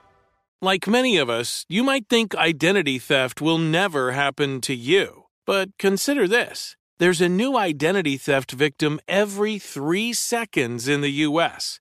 [0.60, 5.24] Like many of us, you might think identity theft will never happen to you.
[5.46, 11.80] But consider this There's a new identity theft victim every three seconds in the U.S.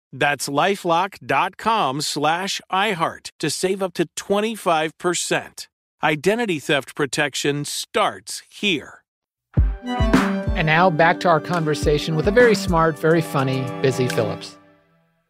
[0.11, 5.67] That's lifelock.com slash iHeart to save up to 25%.
[6.03, 9.03] Identity theft protection starts here.
[9.83, 14.57] And now back to our conversation with a very smart, very funny Busy Philipps.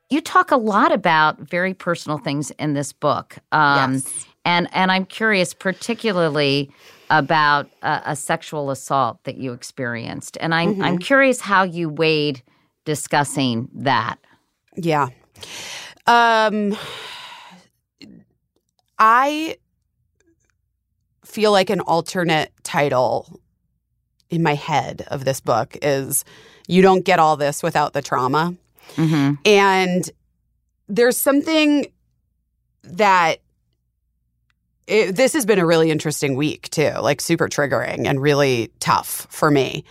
[0.09, 3.37] You talk a lot about very personal things in this book.
[3.51, 4.25] Um, Yes.
[4.43, 6.71] And, and I'm curious, particularly
[7.11, 10.37] about a, a sexual assault that you experienced.
[10.41, 12.41] And I'm, I'm curious how you weighed
[12.83, 14.17] discussing that.
[14.75, 15.09] Yeah.
[16.07, 16.77] Um
[18.97, 19.57] I
[21.25, 23.39] feel like an alternate title
[24.29, 26.23] in my head of this book is
[26.67, 28.55] you don't get all this without the trauma.
[28.95, 29.33] Mm-hmm.
[29.45, 30.09] And
[30.87, 31.87] there's something
[32.83, 33.39] that
[34.87, 39.27] it, this has been a really interesting week too, like super triggering and really tough
[39.29, 39.83] for me.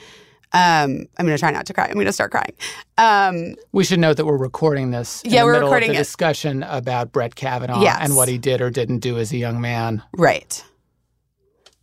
[0.53, 1.87] Um, I'm going to try not to cry.
[1.87, 2.55] I'm going to start crying.
[2.99, 7.37] Um, We should note that we're recording this Yeah, we're recording the discussion about Brett
[7.37, 7.99] Kavanaugh Yes.
[8.01, 10.03] and what he did or didn't do as a young man.
[10.17, 10.65] Right.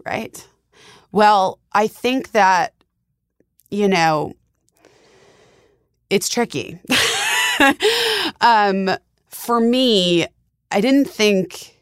[0.05, 0.45] Right.
[1.13, 2.73] Well, I think that,
[3.71, 4.33] you know,
[6.09, 6.79] it's tricky.
[8.41, 8.89] um,
[9.29, 10.25] for me,
[10.71, 11.77] I didn't think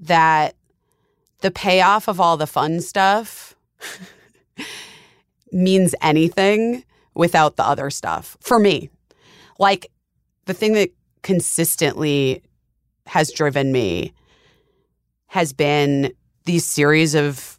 [0.00, 0.56] that
[1.40, 3.54] the payoff of all the fun stuff
[5.56, 8.90] means anything without the other stuff for me.
[9.58, 9.90] Like
[10.44, 10.90] the thing that
[11.22, 12.42] consistently
[13.06, 14.12] has driven me
[15.28, 16.12] has been
[16.44, 17.58] these series of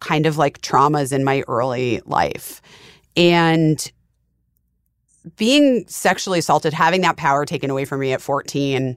[0.00, 2.60] kind of like traumas in my early life.
[3.16, 3.90] And
[5.36, 8.96] being sexually assaulted, having that power taken away from me at 14,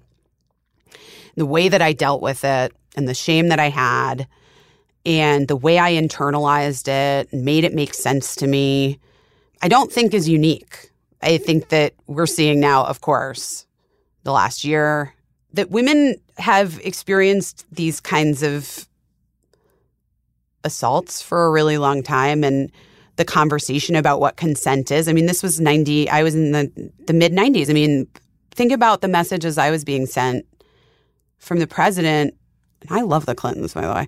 [1.36, 4.28] the way that I dealt with it and the shame that I had,
[5.06, 9.00] and the way I internalized it made it make sense to me,
[9.62, 10.92] I don't think is unique.
[11.22, 13.66] I think that we're seeing now, of course,
[14.24, 15.14] the last year,
[15.54, 18.88] that women have experienced these kinds of
[20.64, 22.72] assaults for a really long time and
[23.16, 25.08] the conversation about what consent is.
[25.08, 27.70] I mean, this was 90, I was in the, the mid 90s.
[27.70, 28.08] I mean,
[28.52, 30.46] think about the messages I was being sent
[31.38, 32.36] from the president.
[32.82, 34.08] And I love the Clintons, by the way,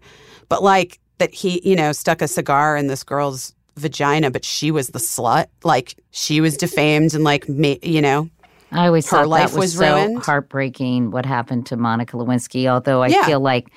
[0.49, 4.71] but like that he, you know, stuck a cigar in this girl's vagina, but she
[4.71, 5.47] was the slut.
[5.63, 8.29] Like she was defamed and like, ma- you know,
[8.71, 10.23] I always Her thought life that was, was so ruined.
[10.23, 13.25] heartbreaking what happened to Monica Lewinsky, although I Yeah.
[13.25, 13.69] feel like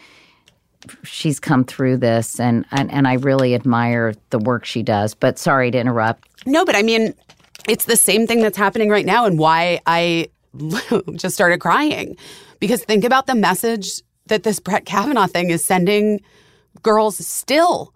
[1.05, 5.15] she's come through this and, and, and I really admire the work she does.
[5.15, 6.27] But sorry to interrupt.
[6.47, 7.15] No, but I mean,
[7.69, 10.29] it's the same thing that's happening right now, and why I
[11.15, 12.17] just started crying.
[12.59, 16.21] Because think about the message that this Brett Kavanaugh thing is sending
[16.83, 17.93] girls still.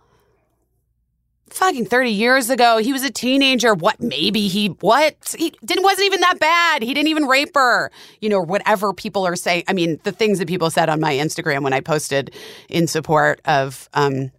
[1.51, 3.75] Fucking 30 years ago, he was a teenager.
[3.75, 4.01] What?
[4.01, 5.35] Maybe he, what?
[5.39, 6.83] He didn't, wasn't even that bad.
[6.83, 7.93] He didn't even rape her.
[8.21, 9.63] You know, whatever people are saying.
[9.69, 12.35] I mean, the things that people said on my Instagram when I posted
[12.69, 14.33] in support of um,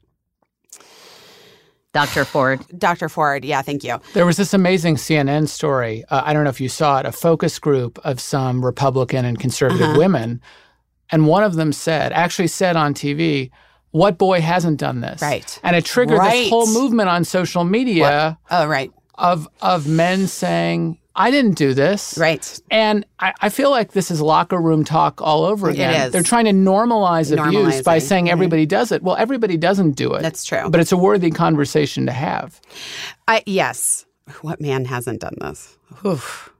[1.93, 2.26] Dr.
[2.26, 2.60] Ford.
[2.78, 3.08] Dr.
[3.08, 3.45] Ford.
[3.45, 3.98] Yeah, thank you.
[4.13, 6.04] There was this amazing CNN story.
[6.10, 9.39] Uh, I don't know if you saw it, a focus group of some Republican and
[9.39, 10.00] conservative Uh-huh.
[10.00, 10.41] women.
[11.12, 13.52] And one of them said, actually said on TV,
[13.95, 15.21] what boy hasn't done this?
[15.21, 15.58] Right.
[15.63, 16.43] And it triggered Right.
[16.43, 18.91] this whole movement on social media Oh, right.
[19.17, 22.17] of of men saying, I didn't do this.
[22.17, 22.60] Right.
[22.69, 26.08] And I, I feel like this is locker room talk all over again.
[26.08, 26.12] is.
[26.12, 28.33] They're trying to normalize abuse by saying mm-hmm.
[28.33, 29.02] everybody does it.
[29.02, 30.21] Well, everybody doesn't do it.
[30.21, 30.69] That's true.
[30.69, 32.60] But it's a worthy conversation to have.
[33.29, 34.06] I yes.
[34.41, 35.77] What man hasn't done this?
[36.06, 36.52] Oof.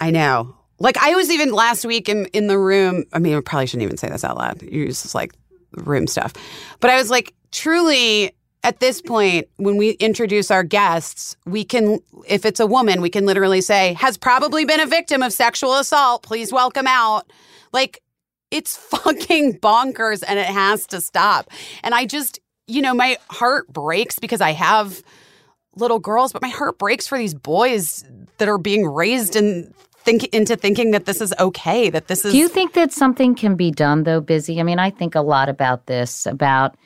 [0.00, 0.54] I know.
[0.78, 3.04] Like I was even last week in in the room.
[3.14, 4.60] I mean, I probably shouldn't even say this out loud.
[4.60, 5.32] Use just like
[5.72, 6.32] room stuff.
[6.80, 12.00] But I was like, truly, at this point, when we introduce our guests, we can,
[12.26, 15.74] if it's a woman, we can literally say, has probably been a victim of sexual
[15.74, 16.22] assault.
[16.22, 17.30] Please welcome out.
[17.72, 18.02] Like,
[18.50, 21.50] it's fucking bonkers and it has to stop.
[21.82, 25.02] And I just, you know, my heart breaks because I have
[25.76, 28.04] little girls, but my heart breaks for these boys
[28.38, 29.72] that are being raised and
[30.06, 33.34] think into thinking that this is okay, that this is Do you think that something
[33.34, 34.60] can be done though, Busy?
[34.60, 36.76] I mean, I think a lot about this, about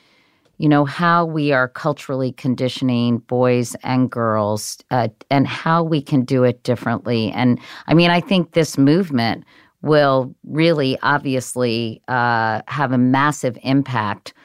[0.57, 6.23] you know how we are culturally conditioning boys and girls uh, and how we can
[6.23, 9.43] do it differently and i mean i think this movement
[9.81, 14.35] will really obviously uh, have a massive impact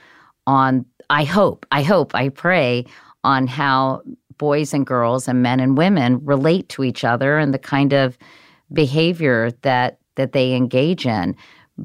[0.47, 2.87] on i hope i hope i pray
[3.23, 4.01] on how
[4.39, 8.17] boys and girls and men and women relate to each other and the kind of
[8.73, 11.37] behavior that that they engage in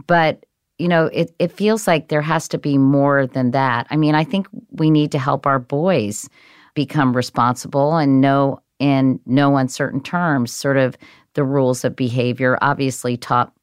[0.07, 0.45] but
[0.82, 3.86] you know, it, it feels like there has to be more than that.
[3.91, 6.27] I mean, I think we need to help our boys
[6.73, 10.97] become responsible and know in no uncertain terms sort of
[11.36, 13.53] the rules of behavior, obviously taught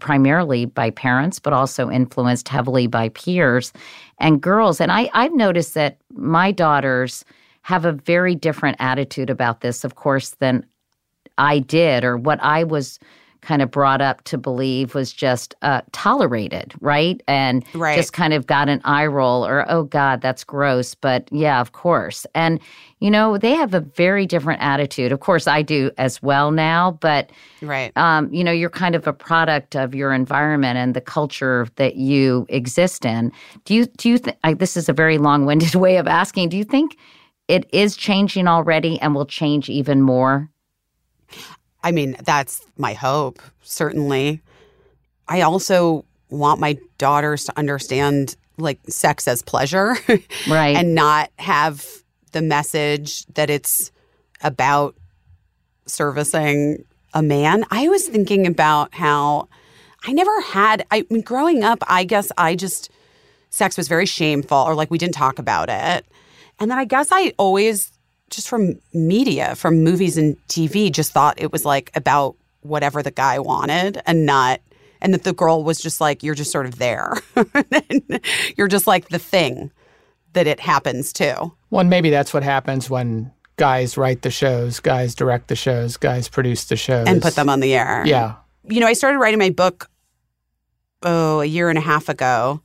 [0.00, 3.72] primarily by parents, but also influenced heavily by peers
[4.18, 4.82] and girls.
[4.82, 7.24] And I, I've noticed that my daughters
[7.62, 10.66] have a very different attitude about this, of course, than
[11.40, 12.98] I did or what I was
[13.40, 17.22] kind of brought up to believe was just uh, tolerated, right?
[17.26, 17.96] And right.
[17.96, 20.94] just kind of got an eye roll or, oh God, that's gross.
[20.94, 22.26] But yeah, of course.
[22.34, 22.60] And,
[23.00, 25.10] you know, they have a very different attitude.
[25.10, 27.30] Of course, I do as well now, but,
[27.62, 27.92] right.
[27.96, 31.96] Um, you know, you're kind of a product of your environment and the culture that
[31.96, 33.32] you exist in.
[33.64, 36.58] Do you, do you think, this is a very long winded way of asking, do
[36.58, 36.98] you think
[37.48, 40.50] it is changing already and will change even more?
[41.82, 44.42] I mean, that's my hope, certainly.
[45.28, 49.96] I also want my daughters to understand like sex as pleasure.
[50.48, 50.76] right.
[50.76, 51.86] and not have
[52.32, 53.90] the message that it's
[54.42, 54.94] about
[55.86, 57.64] servicing a man.
[57.70, 59.48] I was thinking about how
[60.06, 62.90] I never had I mean growing up, I guess I just
[63.50, 66.06] sex was very shameful or like we didn't talk about it.
[66.58, 67.90] And then I guess I always
[68.30, 73.10] just from media, from movies and TV, just thought it was like about whatever the
[73.10, 74.60] guy wanted and not,
[75.00, 77.14] and that the girl was just like, you're just sort of there.
[78.56, 79.70] you're just like the thing
[80.32, 81.50] that it happens to.
[81.70, 86.28] Well, maybe that's what happens when guys write the shows, guys direct the shows, guys
[86.28, 88.04] produce the shows, and put them on the air.
[88.06, 88.36] Yeah.
[88.64, 89.90] You know, I started writing my book,
[91.02, 92.62] oh, a year and a half ago.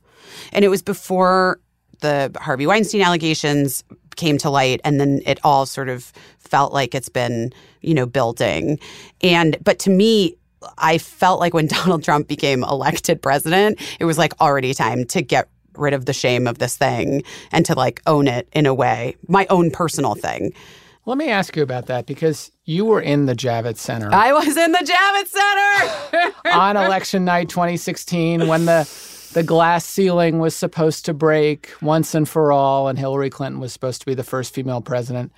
[0.52, 1.60] And it was before
[2.00, 3.82] the Harvey Weinstein allegations
[4.16, 8.06] came to light and then it all sort of felt like it's been you know
[8.06, 8.78] building.
[9.22, 10.36] And but to me
[10.78, 15.22] i felt like when donald trump became elected president it was like already time to
[15.22, 15.48] get
[15.78, 19.14] rid of the shame of this thing and to like own it in a way
[19.28, 20.52] my own personal thing.
[21.04, 24.12] Let me ask you about that because you were in the Javits Center.
[24.12, 26.34] I was in the Javits Center!
[26.52, 28.82] On election night 2016 when the
[29.32, 33.72] the glass ceiling was supposed to break once and for all, and Hillary Clinton was
[33.72, 35.32] supposed to be the first female president.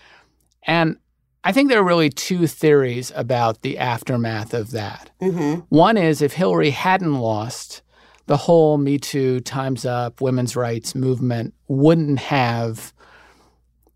[0.64, 0.96] And
[1.44, 5.10] I think there are really two theories about the aftermath of that.
[5.20, 5.60] Mm-hmm.
[5.68, 7.82] One is if Hillary hadn't lost,
[8.26, 12.92] the whole Me Too, Time's Up, women's rights movement wouldn't have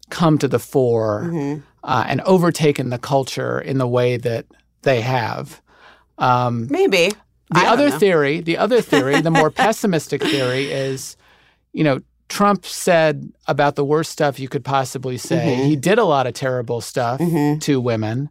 [0.09, 1.61] come to the fore mm-hmm.
[1.85, 4.47] uh, and overtaken the culture in the way that
[4.83, 5.61] they have.
[6.19, 7.13] Um, Maybe.
[7.53, 7.99] The other know.
[7.99, 11.17] theory, the other theory, the more pessimistic theory is,
[11.73, 15.57] you know, Trump said about the worst stuff you could possibly say.
[15.57, 15.65] Mm-hmm.
[15.65, 17.59] He did a lot of terrible stuff mm-hmm.
[17.59, 18.31] to women,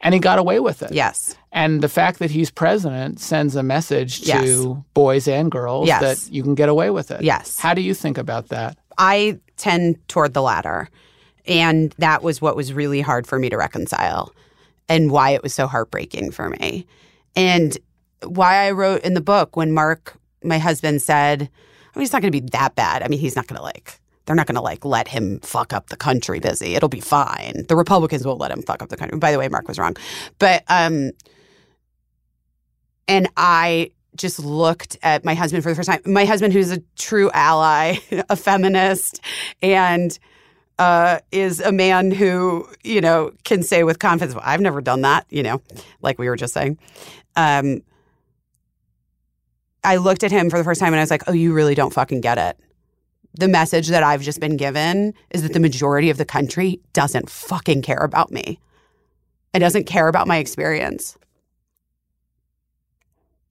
[0.00, 0.92] and he got away with it.
[0.92, 1.36] Yes.
[1.50, 4.66] And the fact that he's president sends a message to yes.
[4.92, 6.00] boys and girls yes.
[6.00, 7.22] that you can get away with it.
[7.22, 7.58] Yes.
[7.58, 8.78] How do you think about that?
[8.98, 10.88] I tend toward the latter.
[11.46, 14.32] And that was what was really hard for me to reconcile
[14.88, 16.86] and why it was so heartbreaking for me.
[17.36, 17.76] And
[18.24, 22.22] why I wrote in the book when Mark, my husband, said, I mean, he's not
[22.22, 23.02] going to be that bad.
[23.02, 25.72] I mean, he's not going to like, they're not going to like let him fuck
[25.72, 26.74] up the country busy.
[26.74, 27.64] It'll be fine.
[27.68, 29.18] The Republicans won't let him fuck up the country.
[29.18, 29.96] By the way, Mark was wrong.
[30.38, 31.12] But, um,
[33.06, 36.00] and I just looked at my husband for the first time.
[36.06, 37.96] My husband, who's a true ally,
[38.28, 39.20] a feminist,
[39.62, 40.18] and
[40.78, 45.02] uh, is a man who, you know, can say with confidence, well, I've never done
[45.02, 45.62] that, you know,
[46.02, 46.78] like we were just saying.
[47.36, 47.82] Um,
[49.84, 51.74] I looked at him for the first time and I was like, oh, you really
[51.74, 52.58] don't fucking get it.
[53.34, 57.28] The message that I've just been given is that the majority of the country doesn't
[57.28, 58.60] fucking care about me.
[59.52, 61.16] It doesn't care about my experience.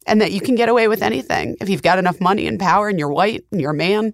[0.06, 2.90] And that you can get away with anything if you've got enough money and power
[2.90, 4.14] and you're white and you're a man.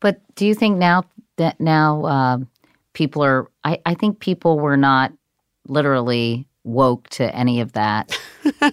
[0.00, 1.04] But do you think now
[1.36, 2.38] that now uh,
[2.92, 3.50] people are?
[3.64, 5.12] I, I think people were not
[5.66, 8.16] literally woke to any of that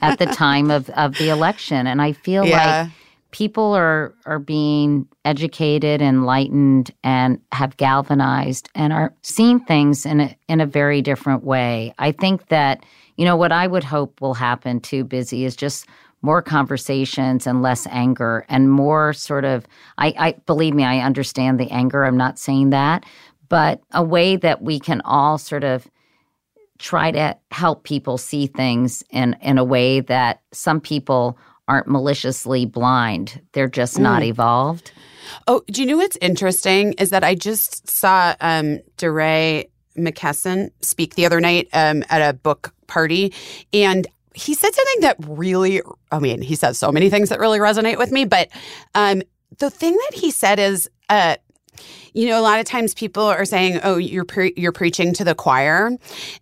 [0.02, 2.82] at the time of, of the election, and I feel Yeah.
[2.84, 2.92] like
[3.32, 10.38] people are are being educated, enlightened, and have galvanized and are seeing things in a
[10.48, 11.94] in a very different way.
[11.98, 12.86] I think that
[13.18, 15.04] you know what I would hope will happen too.
[15.04, 15.88] Busy is just
[16.22, 19.68] more conversations and less anger and more sort of
[20.00, 23.06] I, I believe me i understand the anger i'm not saying that
[23.48, 25.88] but a way that we can all sort of
[26.80, 32.66] try to help people see things in in a way that some people aren't maliciously
[32.66, 34.28] blind they're just not Mm.
[34.28, 34.92] evolved
[35.48, 39.68] Oh, do you know what's interesting is that I just saw um, DeRay
[39.98, 43.34] McKesson speak the other night um, at a book party,
[43.74, 44.06] and
[44.36, 47.98] he said something that really, I mean, he says so many things that really resonate
[47.98, 48.50] with me, but
[48.94, 49.24] um,
[49.58, 51.38] the thing that he said is, uh,
[52.16, 55.24] you know, a lot of times people are saying, "Oh, you're pre- you're preaching to
[55.24, 55.92] the choir,"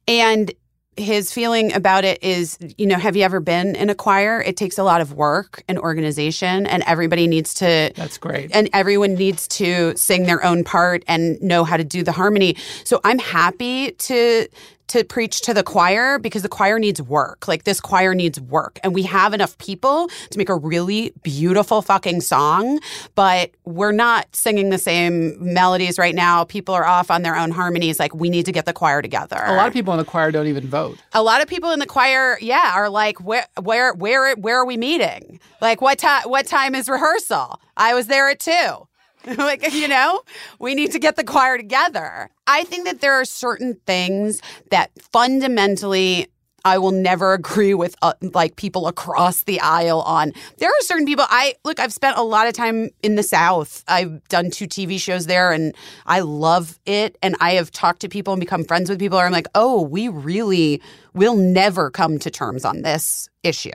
[0.07, 0.53] and
[0.95, 4.41] his feeling about it is, you know, have you ever been in a choir?
[4.41, 7.91] It takes a lot of work and organization, and everybody needs to.
[7.95, 8.51] That's great.
[8.53, 12.55] And everyone needs to sing their own part and know how to do the harmony.
[12.84, 14.47] So I'm happy to
[14.88, 17.47] to preach to the choir because the choir needs work.
[17.47, 18.79] Like this choir needs work.
[18.84, 22.79] And we have enough people to make a really beautiful fucking song,
[23.15, 26.43] but we're not singing the same melodies right now.
[26.43, 27.99] People are off on their own harmonies.
[27.99, 29.41] Like we need to get the choir together.
[29.45, 30.97] A lot of people in the choir don't even vote.
[31.13, 34.65] A lot of people in the choir, yeah, are like, where, where, where, where are
[34.65, 35.39] we meeting?
[35.61, 36.23] Like, what time?
[36.23, 37.59] What time is rehearsal?
[37.77, 38.88] I was there at two.
[39.38, 40.21] like, you know,
[40.59, 42.30] we need to get the choir together.
[42.47, 46.28] I think that there are certain things that fundamentally.
[46.66, 50.34] I will never agree with uh, like people across the aisle on.
[50.57, 53.84] There are certain people I look I've spent a lot of time in the South.
[53.88, 58.09] I've done two TV shows there and I love it and I have talked to
[58.09, 60.82] people and become friends with people where I'm like, "Oh, we really
[61.14, 63.72] will never come to terms on this issue.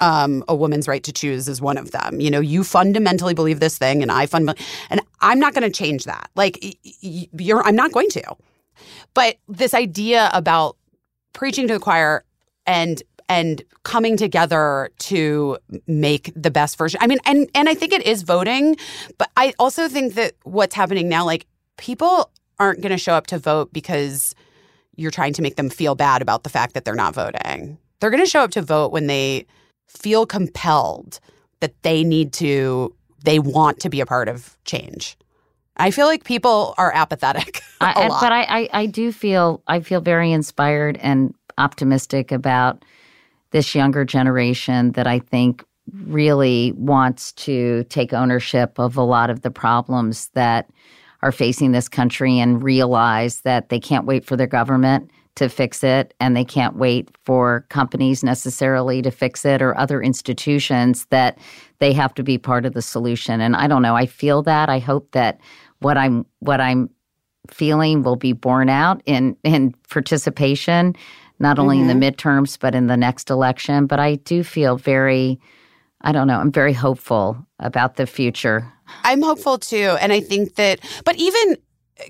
[0.00, 2.20] Um, a woman's right to choose is one of them.
[2.20, 5.70] You know, you fundamentally believe this thing, and I fundamentally, and I'm not going to
[5.70, 6.30] change that.
[6.34, 6.58] Like,
[7.00, 8.36] you're, I'm not going to.
[9.14, 10.76] But this idea about
[11.32, 12.24] preaching to the choir
[12.66, 15.56] and and coming together to
[15.86, 16.98] make the best version.
[17.02, 18.76] I mean, and and I think it is voting,
[19.18, 23.26] but I also think that what's happening now, like people aren't going to show up
[23.28, 24.34] to vote because
[24.96, 27.78] you're trying to make them feel bad about the fact that they're not voting.
[28.00, 29.46] They're going to show up to vote when they
[29.88, 31.20] feel compelled
[31.60, 35.16] that they need to, they want to be a part of change.
[35.76, 38.20] I feel like people are apathetic a I, I- lot.
[38.20, 42.84] but I, I, I do feel I feel very inspired and optimistic about
[43.50, 49.42] this younger generation that I think really wants to take ownership of a lot of
[49.42, 50.70] the problems that
[51.22, 55.82] are facing this country and realize that they can't wait for their government to fix
[55.82, 61.38] it and they can't wait for companies necessarily to fix it or other institutions that
[61.78, 64.68] they have to be part of the solution and I don't know I feel that
[64.68, 65.40] I hope that
[65.82, 66.90] what I'm what I'm
[67.50, 70.94] feeling will be borne out in in participation
[71.38, 72.04] not only in the mm-hmm.
[72.04, 75.40] midterms but in the next election but I do feel very
[76.02, 78.72] I don't know I'm very hopeful about the future
[79.04, 79.96] I'm hopeful too.
[80.00, 81.56] And I think that, but even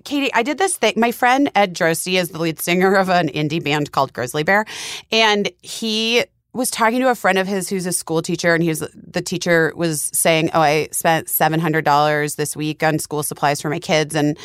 [0.05, 0.95] Katie, I did this thing.
[0.97, 4.65] My friend Ed Droste is the lead singer of an indie band called Grizzly Bear.
[5.11, 6.25] And he
[6.55, 8.55] was talking to a friend of his who's a school teacher.
[8.55, 13.23] And he was, the teacher was saying, Oh, I spent $700 this week on school
[13.23, 14.15] supplies for my kids.
[14.15, 14.37] And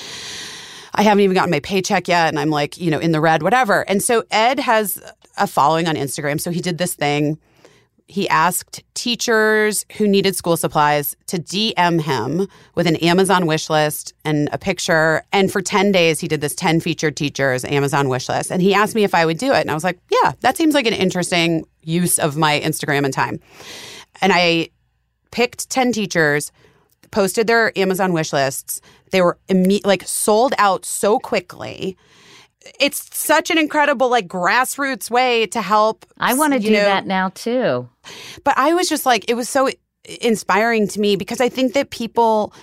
[0.93, 2.29] I haven't even gotten my paycheck yet.
[2.29, 3.81] And I'm like, you know, in the red, whatever.
[3.89, 5.01] And so Ed has
[5.37, 6.39] a following on Instagram.
[6.39, 7.37] So he did this thing
[8.07, 14.13] he asked teachers who needed school supplies to DM him with an Amazon wish list
[14.23, 15.23] and a picture.
[15.33, 18.49] And for 10 days, he did this 10 featured teachers Amazon wish list.
[18.49, 19.59] And he asked me if I would do it.
[19.59, 23.13] And I was like, yeah, that seems like an interesting use of my Instagram and
[23.13, 23.39] time.
[24.21, 24.69] And I
[25.31, 26.53] picked 10 teachers,
[27.11, 28.79] posted their Amazon wish lists.
[29.11, 31.97] They were imme- like sold out so quickly.
[32.79, 36.05] It's such an incredible, like grassroots way to help.
[36.17, 37.89] I want to do know, that now too
[38.43, 39.69] but I was just like, it was so
[40.21, 42.53] inspiring to me because I think that people,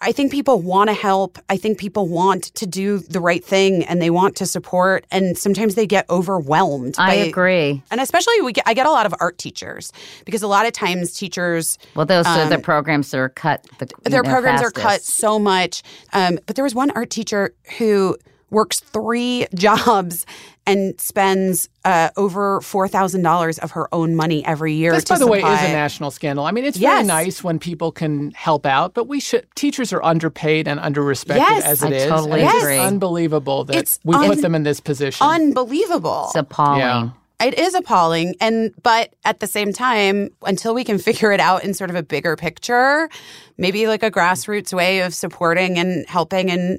[0.00, 1.38] I think people want to help.
[1.48, 5.06] I think people want to do the right thing and they want to support.
[5.10, 6.96] And sometimes they get overwhelmed.
[6.98, 9.92] I by- agree And especially, we get, I get a lot of art teachers
[10.24, 11.78] because a lot of times teachers.
[11.94, 15.02] well those are the um, programs that are cut the, their know, programs are cut
[15.02, 15.82] so much.
[16.12, 18.16] Um, but there was one art teacher who
[18.54, 20.24] works three jobs
[20.66, 24.92] and spends uh, over four thousand dollars of her own money every year.
[24.92, 25.42] This, by the supply.
[25.42, 26.46] way, is a national scandal.
[26.46, 27.06] I mean, it's yes.
[27.06, 29.46] very nice when people can help out, but we should.
[29.54, 32.08] Teachers are underpaid and underrespected yes, as it I is.
[32.08, 32.76] Totally and agree.
[32.76, 35.26] It's unbelievable that it's we un- put them in this position.
[35.26, 36.24] Unbelievable.
[36.28, 36.80] It's appalling.
[36.80, 37.10] Yeah.
[37.40, 38.36] It is appalling.
[38.40, 41.96] And, but at the same time, until we can figure it out in sort of
[41.96, 43.10] a bigger picture,
[43.58, 46.78] maybe like a grassroots way of supporting and helping and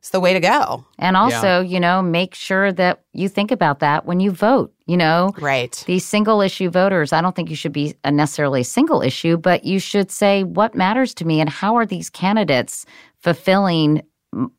[0.00, 0.86] it's the way to go.
[0.98, 4.72] And also, you know, make sure that you think about that when you vote.
[4.86, 5.84] You know, Right.
[5.86, 9.64] these single issue voters, I don't think you should be a necessarily single issue, but
[9.64, 12.86] you should say what matters to me and how are these candidates
[13.18, 14.02] fulfilling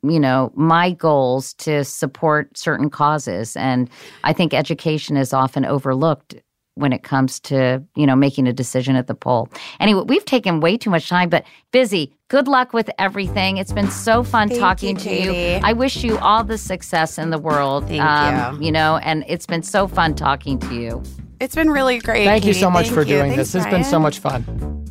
[0.02, 3.88] you know my goals to support certain causes and
[4.22, 6.34] i think education is often overlooked
[6.74, 9.48] when it comes to you know making a decision at the poll
[9.80, 13.90] anyway we've taken way too much time but busy good luck with everything it's been
[13.90, 17.38] so fun Thank talking you, to you i wish you all the success in the
[17.38, 18.02] world Thank you.
[18.02, 21.02] Um, you know and it's been so fun talking to you
[21.40, 22.24] It's been really great.
[22.24, 23.16] Thank you so much Thank for you.
[23.16, 23.54] doing Thanks, this.
[23.56, 24.81] It's been so much fun.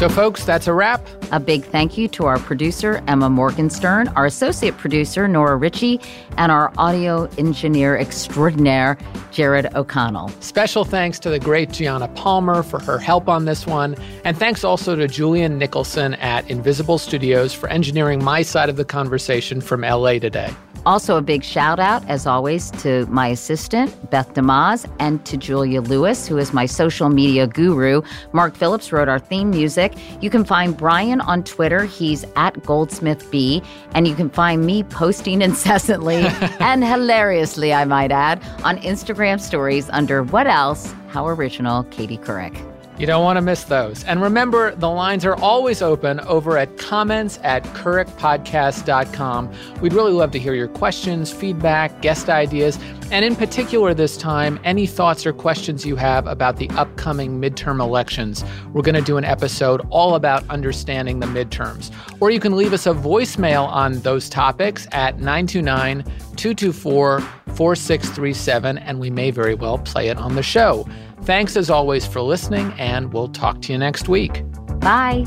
[0.00, 1.06] So, folks, that's a wrap.
[1.30, 6.00] A big thank you to our producer, Emma Morgenstern, our associate producer, Nora Ritchie,
[6.38, 8.96] and our audio engineer extraordinaire,
[9.30, 10.30] Jared O'Connell.
[10.40, 13.94] Special thanks to the great Gianna Palmer for her help on this one.
[14.24, 18.86] And thanks also to Julian Nicholson at Invisible Studios for engineering my side of the
[18.86, 20.50] conversation from LA today.
[20.86, 25.82] Also, a big shout out, as always, to my assistant, Beth DeMaz, and to Julia
[25.82, 28.02] Lewis, who is my social media guru.
[28.32, 29.92] Mark Phillips wrote our theme music.
[30.20, 31.84] You can find Brian on Twitter.
[31.84, 33.64] He's at GoldsmithB.
[33.94, 36.16] And you can find me posting incessantly
[36.60, 40.94] and hilariously, I might add, on Instagram stories under What Else?
[41.08, 42.69] How Original, Katie Couric.
[43.00, 44.04] You don't want to miss those.
[44.04, 49.54] And remember, the lines are always open over at comments at couricpodcast.com.
[49.80, 52.78] We'd really love to hear your questions, feedback, guest ideas,
[53.10, 57.80] and in particular this time, any thoughts or questions you have about the upcoming midterm
[57.80, 58.44] elections.
[58.74, 61.90] We're going to do an episode all about understanding the midterms.
[62.20, 66.04] Or you can leave us a voicemail on those topics at 929
[66.36, 70.86] 224 4637, and we may very well play it on the show.
[71.24, 74.42] Thanks as always for listening, and we'll talk to you next week.
[74.80, 75.26] Bye.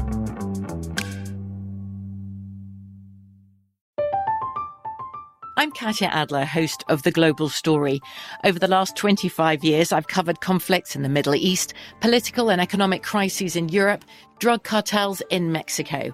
[5.55, 8.01] I'm Katya Adler, host of The Global Story.
[8.43, 13.03] Over the last 25 years, I've covered conflicts in the Middle East, political and economic
[13.03, 14.03] crises in Europe,
[14.39, 16.13] drug cartels in Mexico.